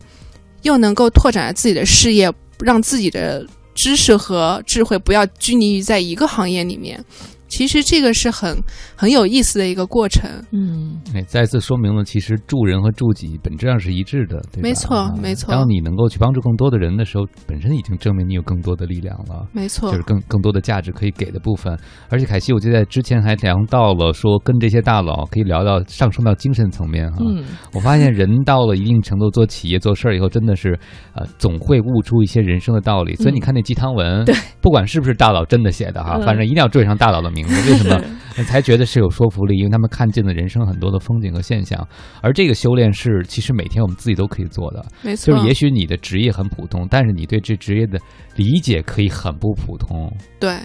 [0.62, 7.02] 又能够拓展自己的事业，让自己的知识和智慧不要拘泥于在一个行业里面，
[7.50, 8.56] 其实这个是很
[8.96, 10.30] 很有意思的一个过程。
[10.52, 14.68] 嗯，哎，再次说明了，其实助人和助己本质上是一致的，对吧？
[14.68, 19.46] 没错啊没错当你能够去帮助更多的人的时候，本身已经证明你有更多的力量了。
[19.52, 21.76] 没错就是更更多的价值可以给的部分。
[22.08, 27.18] 而且凯西，我记得之前还聊到了说，跟这些大佬可以聊到上升到精神层面哈。
[27.20, 27.44] 嗯
[27.74, 30.78] 我发现人到了一定程度做企业做事儿以后，真的是
[31.14, 33.14] 呃总会悟出一些人生的道理。
[33.16, 37.70] 所以你看那鸡汤文，对，不管是不是大佬真的写的哈，嗯反正一定要缀上大佬的名字。
[37.70, 38.04] 为什么？
[38.46, 41.86] 才觉得是有说服力，因为他们看见了人生很多的风景和现象。
[42.22, 44.82] 而这个修炼是，其实每天我们自己都可以做的。
[45.02, 47.98] 没错就是也许你的职业很普通，但是你对这职业的
[48.36, 50.10] 理解可以很不普通。
[50.38, 50.56] 对，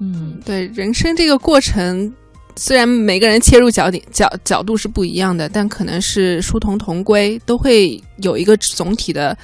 [0.00, 2.12] 嗯，对，人生这个过程，
[2.58, 9.36] 虽然每个人切入角点角角度是不一样的，但可能是殊途同归，都会有一个总体的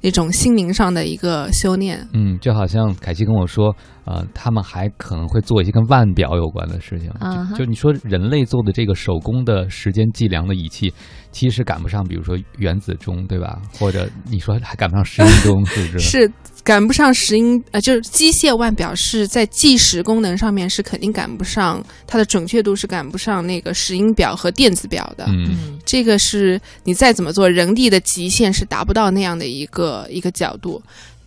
[0.00, 2.04] 那种心灵上的一个修炼。
[2.14, 7.10] 嗯，就好像凯西跟我说，呃，他们还可能会做一些跟腕表有关的事情。
[7.20, 10.92] 啊哈就就你说人类做的这个手工的时间计量的仪器，
[11.30, 13.60] 其实赶不上，比如说原子钟，对吧？
[13.78, 16.00] 或者你说还赶不上石英钟，是不是？
[16.00, 16.32] 是
[16.64, 25.24] 赶不上石英，呃，就是机械腕表是在计时功能上面是肯定赶不上，它的准确度是赶不上那个石英表和电子表的。
[25.28, 30.80] 嗯，这个是你再怎么做，人力的极限是达不到那样的一个一个角度。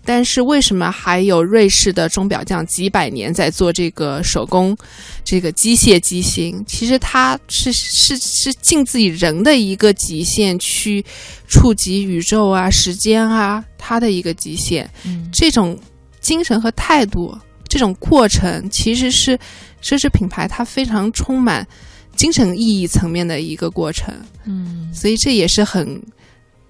[0.05, 4.77] 但是为什么还有瑞士的钟表匠几百年在做这个手工，
[5.23, 6.63] 这个机械机芯？
[6.67, 11.03] 其实它是是是尽自己人的一个极限去
[11.47, 14.89] 触及宇宙啊、时间啊，它的一个极限。
[15.05, 15.77] 嗯这种
[16.21, 17.35] 精神和态度，
[17.67, 19.37] 这种过程，其实是
[19.83, 21.67] 奢侈品牌它非常充满
[22.15, 24.13] 精神意义层面的一个过程。
[24.45, 26.01] 嗯所以这也是很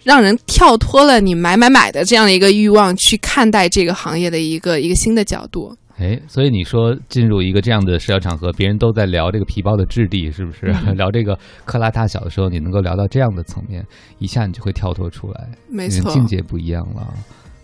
[0.05, 5.75] 让人跳脱了你买买买的这样的一个欲望，去看待这个行业的一个一个新的角度。
[5.97, 10.67] 哎，所以你说进入一个这样的社交场合，别人都在聊这个皮包的质地，是不是？
[10.85, 13.83] 嗯 聊这个克拉大小的时候，你能够聊到这样的层面，
[14.19, 17.13] 一下你就会跳脱出来，没错境界不一样了。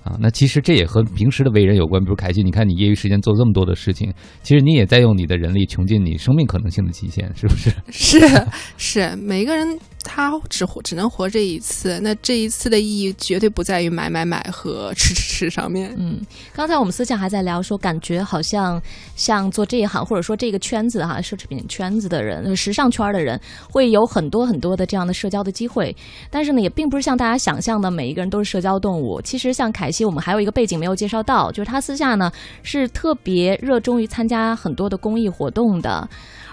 [0.04, 2.02] 啊，那其实这也和平时的为人有关。
[2.02, 4.12] 比如凯西，你看你业余时间做这么多的事情，
[4.42, 7.70] 其实你也在用你的人力穷尽你生命可能性的极限，是不是？
[7.92, 15.94] 是是，每个人他只活只能活这一次，那这一次的意义绝对不在于买买买和吃吃吃上面。
[15.98, 16.20] 嗯，
[16.54, 18.82] 刚才我们私下还在聊说，感觉好像
[19.16, 23.40] 像做这一行或者说这个圈子哈，奢侈品圈子的人、时尚圈的人，
[23.70, 25.96] 会有很多很多的这样的社交的机会。
[26.30, 29.22] 但是呢，也并不是像大家想象的每一个人都是社交动物。
[29.22, 32.32] 其实像凯西，我们还有一个背景没有介绍到，就是他私下呢
[32.64, 36.08] 是特别热衷于参加很多的公益活动的。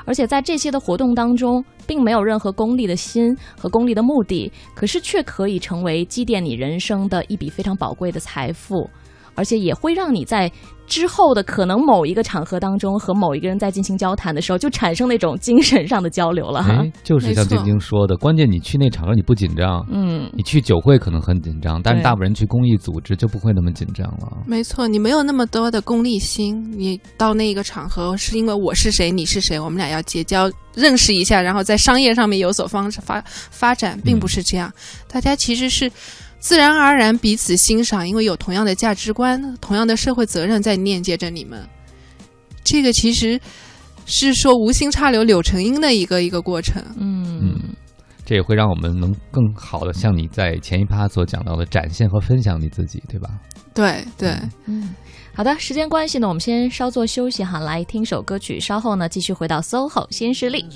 [0.09, 8.89] 而且在这些的活动当中，并没有任何功利的心和功利的目的，可是却可以成为积淀你人生的一笔非常宝贵的财富，
[9.35, 10.51] 而且也会让你在
[10.89, 24.39] 之后的可能某一个场合当中和某一个人在进行交谈的时候，就产生那种精神上的交流了哈哎。，就是像晶晶说的，关键你去那场合你不紧张，嗯你去酒会可能很紧张，但是大部分人去公益组织就不会那么紧张了。
[24.47, 34.73] 没错，你没有那么多的功利心，你到那个场合是因为我是谁，你是谁，我们俩要结交、认识一下，然后在商业上面有所方发发展，并不是这样。
[35.07, 35.91] 大家其实是
[36.39, 41.67] 自然而然彼此欣赏，因为有同样的价值观、同样的社会责任在链接着你们。
[42.65, 43.41] 这个其实
[44.07, 46.83] 是说无心插柳柳成荫的一个一个过程。
[46.99, 47.59] 嗯
[48.25, 53.31] 这也会让我们能更好的像你在前一趴所讲到的展现和分享你自己，对吧？
[53.73, 54.37] 对对，
[54.67, 54.95] 嗯，
[55.35, 60.67] 好的，时间关系呢，我们先稍作休息哈，来听首歌曲，稍后呢继续回到 SOHO 新势力。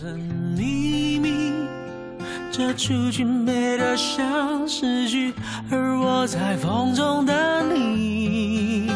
[2.52, 5.32] 这雏菊美得像诗句，
[5.70, 8.88] 而我在风中等你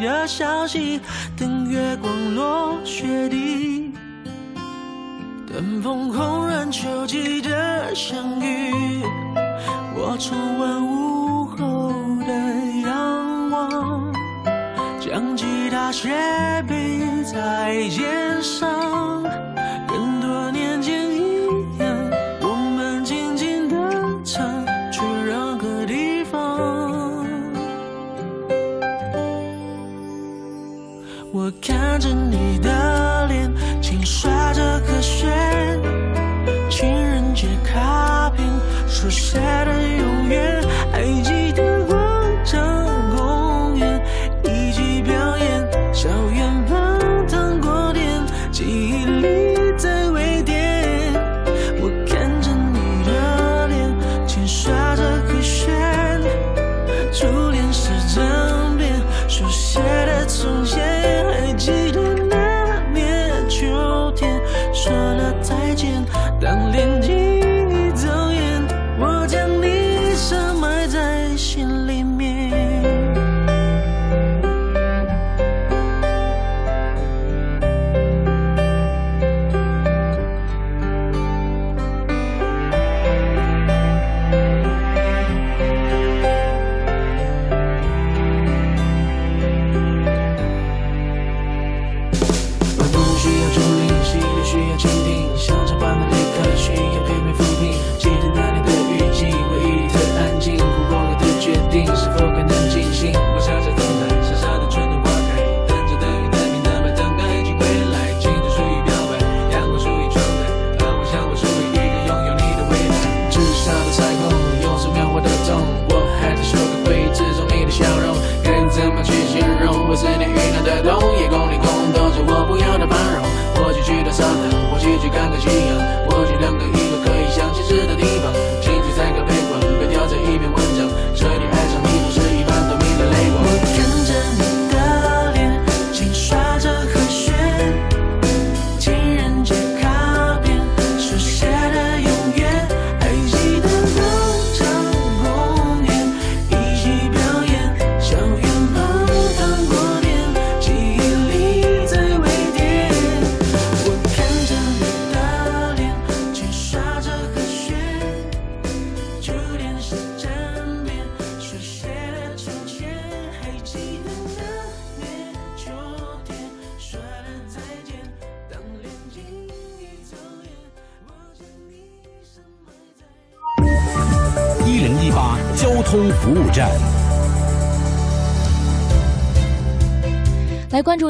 [0.00, 1.00] 的消息，
[1.36, 3.92] 等月光落雪地，
[5.52, 9.02] 等风红染秋季的相遇。
[9.96, 11.92] 我重温午后
[12.24, 12.32] 的
[12.88, 14.12] 阳光，
[15.00, 19.24] 将吉他斜背在肩上，
[31.60, 35.28] 看着你的脸，轻刷着和弦，
[36.70, 38.46] 情人节卡片
[38.88, 41.00] 书写的永远，还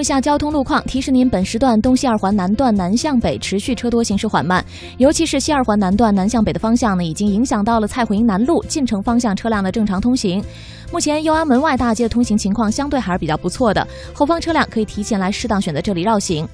[0.02, 4.64] 下交通路况，提示您本时段东西二环南段南向北持续车多，行驶缓慢，
[4.98, 10.42] 尤其是西二环南段南向北的方向呢，已经影响到了蔡慧营南路进城方向车辆的正常通行。
[10.92, 16.46] 目前右安门外大街的通行情况相对还是比较不错的，后方车辆可以提前来适当选择这里绕行。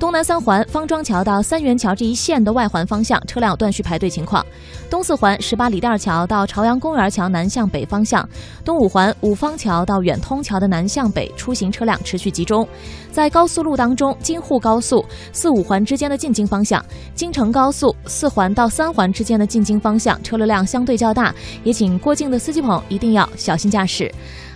[0.00, 4.44] 东南三环方庄桥到三元桥这一线的外环方向车辆有断续排队情况。
[4.90, 8.28] 东四环十八里店桥到朝阳公园桥南向北方向，
[8.64, 12.66] 东五环五方桥到远通桥的南向北出行车辆持续集中。
[13.12, 16.84] 在高速路当中，京沪高速四五环之间的进京方向，
[17.14, 23.83] 京承高速四环到三环之间的进京方向车流量相对较大，也请过境的司机朋友一定要小心驾驶。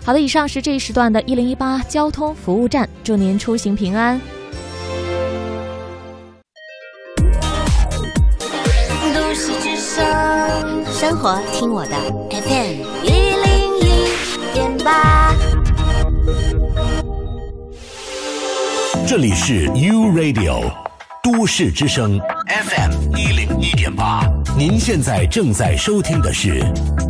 [0.05, 4.18] 好的，以上是这一时段的一零一八交通服务站，祝您出行平安。
[9.14, 10.05] 都市之声，
[10.92, 11.90] 生活听我的
[12.30, 13.10] FM 一
[13.44, 15.34] 零一点八。
[19.06, 20.70] 这里是 U Radio
[21.22, 24.26] 都市之声 FM 一零一点八，
[24.56, 26.62] 您现在正在收听的是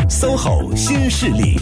[0.08, 1.60] SOHO 新势力。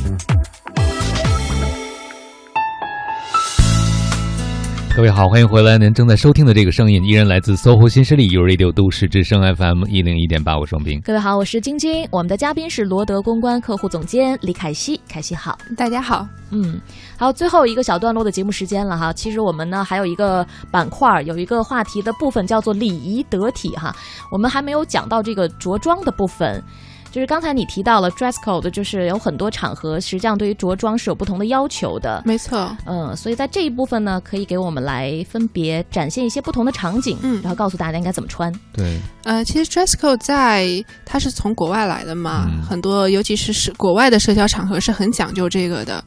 [4.97, 5.77] 各位好，欢迎回来。
[5.77, 10.99] 您正在收听的这个声音依然来自搜狐新势力 U Radio 都市之声 FM 一零一点八，我是王斌。
[11.03, 16.27] 各位好，我是晶晶，我们的嘉宾是罗德公关客户总监李凯西，凯西好，大家好。
[16.51, 16.81] 嗯，
[17.19, 19.13] 好，最后一个小段落的节目时间了哈。
[19.13, 23.95] 其实我们呢还有一个板块儿，有一个话题的部分叫做礼仪得体哈。
[24.33, 26.65] 我们还没有讲到这个着装的部分。
[27.11, 32.23] 就是刚才你提到了 dress code，就是有很多场合实际上对于着装是有不同的要求的。
[32.25, 38.53] 没错，嗯，所以在这一部分呢，可以给我们来分别展现一些不同的场景，嗯，然后告诉大家应该怎么穿。
[38.73, 40.69] 对，呃，其实 dress code 在
[41.05, 46.05] 它是从国外来的嘛，很多尤其是是国外的社交场合是很讲究这个的，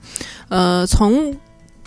[0.49, 1.35] 呃，从。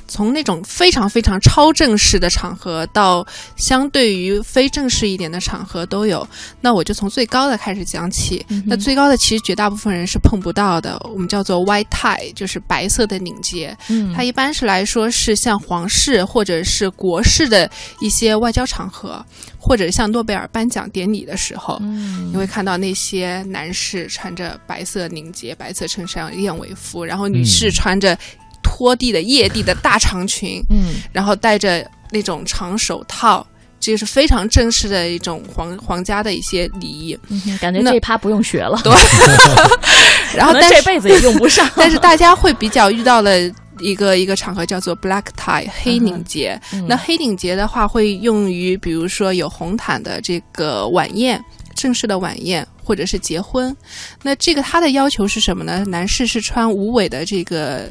[0.08, 3.26] 从那种非常非常超正式的场合，到
[3.56, 6.26] 相对于非正式一点的场合都有。
[6.60, 8.44] 那我就从最高的开始讲起。
[8.48, 13.76] 嗯那最高的其实绝大部分人是碰不到的，我们叫做 white tie，就是白色的领结。
[13.88, 17.70] 嗯它一般是来说是像皇室或者是国事的
[18.00, 19.24] 一些外交场合，
[19.58, 28.16] 或者像诺贝尔颁奖典礼的时候，嗯你会看到那些男士穿着白色领结、白色衬衫、燕尾服，然后女士穿着
[28.72, 33.46] 拖地的曳地的大长裙，嗯，然后戴着那种长手套。
[33.78, 37.18] 这个是非常正式的一种皇皇家的一些礼仪，
[37.60, 38.80] 感觉这一趴不用学了。
[38.82, 38.92] 对
[40.34, 43.36] 然后但是这辈子也用不上 但是大家会比较遇到了
[43.80, 46.58] 一个一个场合叫做 black tie 黑领结。
[46.72, 51.44] 嗯那黑领结的话，会用于比如说有红毯的这个晚宴。
[51.74, 53.74] 正式的晚宴或者是结婚，
[54.22, 55.84] 那这个它的要求是什么呢？
[55.88, 57.90] 男士是穿无尾的这个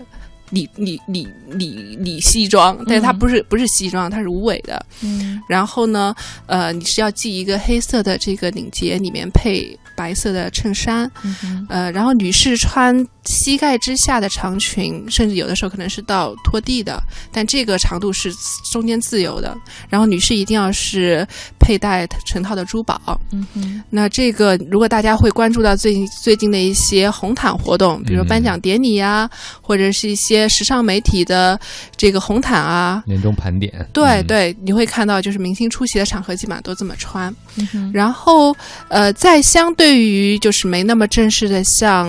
[0.51, 4.85] 礼礼礼礼礼西装，但是它不是不是西装，它是无尾的。
[5.01, 6.13] 嗯然后呢，
[6.45, 16.99] 呃，你是要系一个黑色的这个领结，里面配白色的衬衫，嗯呃，然后女士穿膝盖之下的长裙，甚至有的时候可能是到拖地的，
[17.31, 18.33] 但这个长度是
[18.71, 19.55] 中间自由的。
[19.89, 21.25] 然后女士一定要是
[21.59, 22.99] 佩戴成套的珠宝。
[23.31, 29.29] 嗯哼那这个如果大家会关注到最近最近的一些红毯活动，比如颁奖典礼啊，
[29.61, 31.59] 或者是一些时尚媒体的
[31.95, 33.71] 这个红毯啊，年终盘点。
[33.93, 37.31] 对对，你会看到就是明星出席的场合基本上都这么穿。
[37.57, 38.55] 嗯然后，
[38.87, 42.07] 呃，在相对于就是没那么正式的，像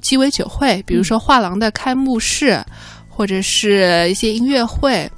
[0.00, 2.62] 鸡尾酒会，比如说画廊的开幕式，
[3.08, 5.10] 或者是一些音乐会，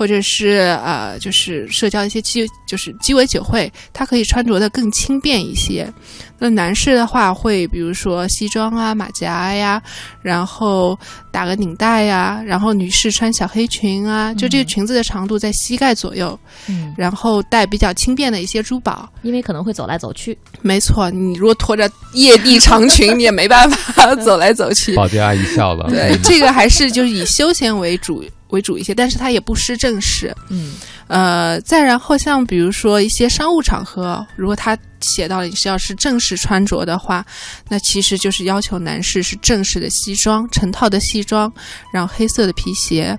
[0.00, 5.92] 或者是呃，就是社交一些鸡就是鸡尾酒会，他可以穿着的更轻便一些。
[6.38, 9.82] 那男士的话会比如说西装啊、马甲呀，
[10.22, 10.98] 然后
[11.30, 20.38] 打个领带呀，然后女士穿小黑裙啊，就这个裙子的长度在膝盖左右，嗯，然后戴比较轻便的一些珠宝，因为可能会走来走去。
[20.62, 24.96] 没错，你如果拖着夜地长裙，你也没办法 走来走去。
[24.96, 25.90] 保洁阿姨笑了。
[25.90, 30.34] 对，这个还是就是以休闲为主为主一些，但是它也不失正式。
[30.48, 30.74] 嗯，
[31.08, 37.24] 呃，再然后像比如说一些商务场合，如果他写到你是要是正式穿着的话，
[37.68, 41.52] 那其实就是要求男士是正式的西装，成套的西装，
[41.92, 43.18] 然后黑色的皮鞋，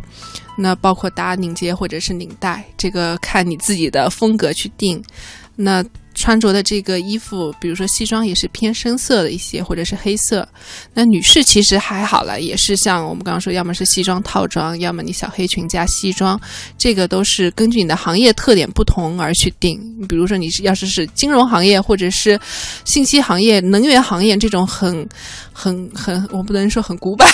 [0.58, 5.04] 那包括搭领结或者是领带，这个看你自己的风格去定。
[5.56, 5.84] 那
[6.14, 10.48] 穿着的这个衣服，比如说西装也是偏深色的一些，或者是黑色。
[10.94, 16.40] 那女士其实还好了，也是像我们刚刚说，要么是西装套装，要么你小黑裙加西装，
[16.78, 19.80] 这个都是根据你的行业特点不同而去定。
[20.08, 22.40] 比如说你是要是是金融行业，或者是
[22.86, 25.08] 信息行业、能源行业这种很
[25.54, 27.28] 很很，我不能说很古板，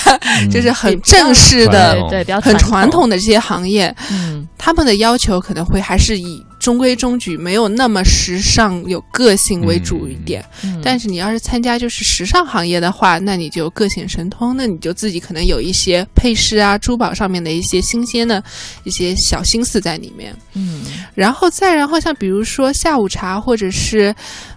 [0.52, 10.44] 就是很正式的、对比较很传传统的这些行业，嗯，他们的要求可能会还是以中规中矩，没有那么时尚、有个性为主一点。
[10.66, 18.44] 嗯但是你要是参加就是时尚行业的话，那你就各显神通，那你就自己可能有一些配饰啊、珠宝上面的一些新鲜的
[18.84, 20.36] 一些小心思在里面。
[20.56, 20.84] 嗯，
[21.16, 24.14] 然后再然后像比如说下午茶或者是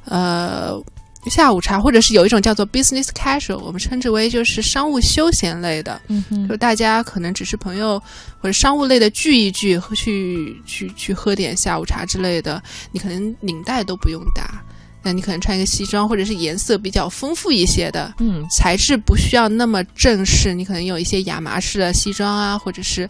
[0.07, 0.83] 呃。
[1.27, 6.01] 下午茶，或者是有一种叫做 business casual，我们称之为就是商务休闲类的，
[6.49, 8.03] 就大家可能只是朋友
[8.41, 14.65] 或者商务类的聚一聚，去去去喝点下午茶之类的，你可能领带都不用打，
[15.03, 23.09] 那你可能穿一个西装，或者是颜色比较丰富一些的，嗯，材质不需要那么正式，你可能有一些亚麻式的西装啊，或者是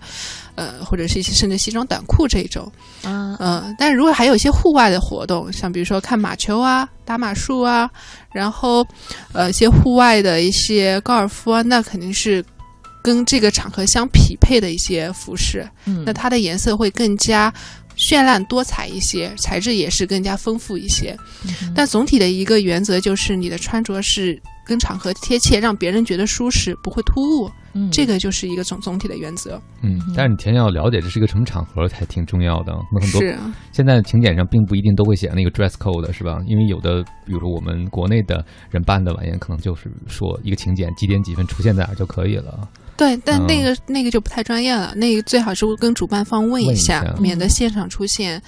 [0.54, 2.70] 呃，或者是一些甚至西装短裤这种，
[3.02, 7.90] 嗯，嗯，但是如果还有一些户外的活动，像比如说看马球啊、打马术啊，
[8.32, 8.86] 然后
[9.32, 12.44] 呃一些户外的一些高尔夫啊，那肯定是
[13.02, 15.68] 跟这个场合相匹配的一些服饰。
[15.86, 17.52] 嗯那它的颜色会更加
[17.96, 21.16] 绚烂多彩一些，材质也是更加丰富一些。
[21.74, 27.50] 但总体的一个原则就是你的穿着是跟场合贴切，让别人觉得舒适，不会突兀。
[27.72, 29.60] 嗯这个就是一个总总体的原则。
[29.82, 32.72] 嗯，但是你提前要了解这是一个什么场合，才挺重要的。
[32.92, 36.40] 那很多是啊现在请柬上并不一定都会写那个 dress code 是吧？
[36.48, 42.68] 因为有的，比如说我们国内的人办的晚宴，可能就是说一个请柬几点几分出现在哪儿就可以了。
[43.00, 48.38] 对，但嗯那个、那个就不太专业了，那个最好是跟主办方问问一一下，免得现场出现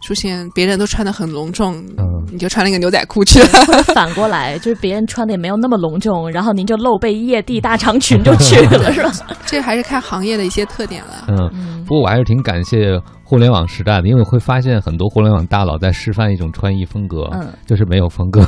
[0.00, 3.46] 出现别人都穿的很隆重，嗯你就穿了一个牛仔裤去了。
[3.66, 9.12] 或者反过来，就是别人穿的也没有那么隆重，然后您就露背夜地大长裙就去了， 是吧？
[9.44, 11.26] 这还是看行业的一些特点了。
[11.28, 12.98] 嗯，不过我还是挺感谢
[13.28, 18.40] 互联网时代的，因为会发现很多互联网大佬在示范一种穿衣风格，嗯就是没有风格，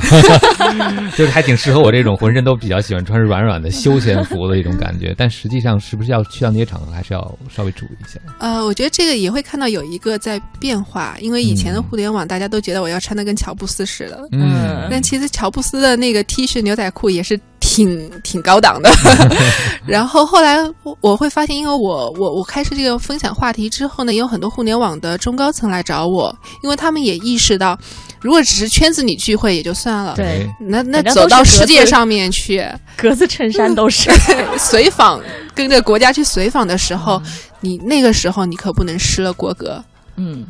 [1.15, 5.13] 就是还挺适合我这种浑身都比较喜欢穿软软的休闲服的一种感觉。
[5.19, 8.19] 但实际上，是不是要去到那些场合，还是要稍微注意一下？
[8.39, 17.39] 呃，我觉得这个也会看到有一个在变化，因为以前的嗯互联网大家都觉得我要穿的跟乔布斯似的，嗯但其实乔布斯的那个 T 恤牛仔裤也是
[17.71, 18.91] 挺挺高档的。
[19.87, 27.79] 然后后来我我会发现，因为我我我开始这个分享话题之后呢，也有很多互联网的中高层来找我，因为他们也意识到，
[28.19, 32.61] 如果只是圈子里聚会也就算了，对那那走到世界上面去，
[32.97, 34.11] 格子衬衫都是
[34.59, 35.21] 随访，
[35.55, 37.21] 跟着国家去随访的时候，
[37.61, 39.81] 你那个时候你可不能失了国格。
[40.17, 40.45] 嗯，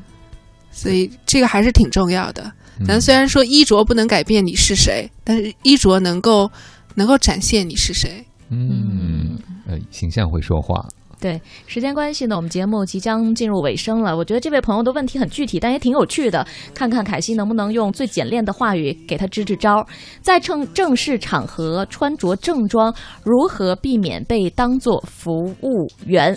[0.72, 2.52] 所以这个还是挺重要的。
[2.88, 6.50] 咱虽然说衣着不能改变你是谁，但是衣着能够
[6.96, 8.26] 能够展现你是谁。
[8.50, 9.38] 嗯，
[9.68, 10.86] 呃，形象会说话。
[11.20, 14.18] 对，时间关系呢，我们节目即将进入尾声了。
[14.18, 16.44] 我觉得这位朋友的问题很具体，但也挺有趣的。
[16.74, 19.86] 看看凯西能不能用最简练的话语给他支支招，
[20.22, 22.92] 在正正式场合穿着正装，
[23.24, 25.32] 如何避免被当做服
[25.62, 26.36] 务员？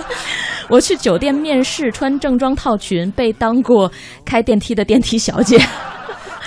[0.68, 3.90] 我去酒店面试，穿正装套裙，被当过
[4.26, 5.58] 开电梯的电梯小姐。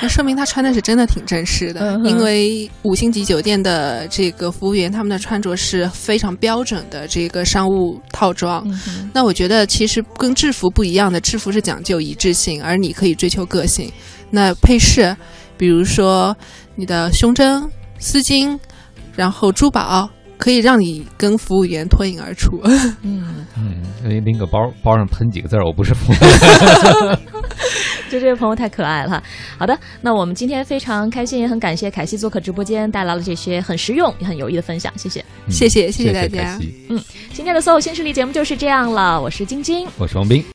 [0.01, 8.63] 那说明他穿的是真的挺正式的，嗯因为五星级酒店的这个服务员，他们的穿着是非常标准的这个商务套装。
[8.87, 13.91] 嗯那我觉得其实跟制服不一样的，制服是讲究一致性，而你可以追求个性。
[14.29, 15.15] 那配饰，
[15.57, 16.35] 比如说
[16.75, 17.63] 你的胸针、
[17.99, 18.57] 丝巾，
[19.15, 22.59] 然后珠宝，可以让你跟服务员脱颖而出。
[23.03, 27.19] 嗯，嗯，拎拎个包，包上喷几个字儿，我不是服务员。
[28.13, 29.23] 就这位朋友太可爱了。
[29.57, 36.59] 好的，那我们今天非常开心，也很感谢凯西做客直播间，带来了这些很实用也很有益的分享，谢谢，谢谢，谢谢大家。
[36.89, 37.03] 嗯，
[37.33, 40.45] 今天的所有新势力节目就是这样了，我是晶晶，我是王斌。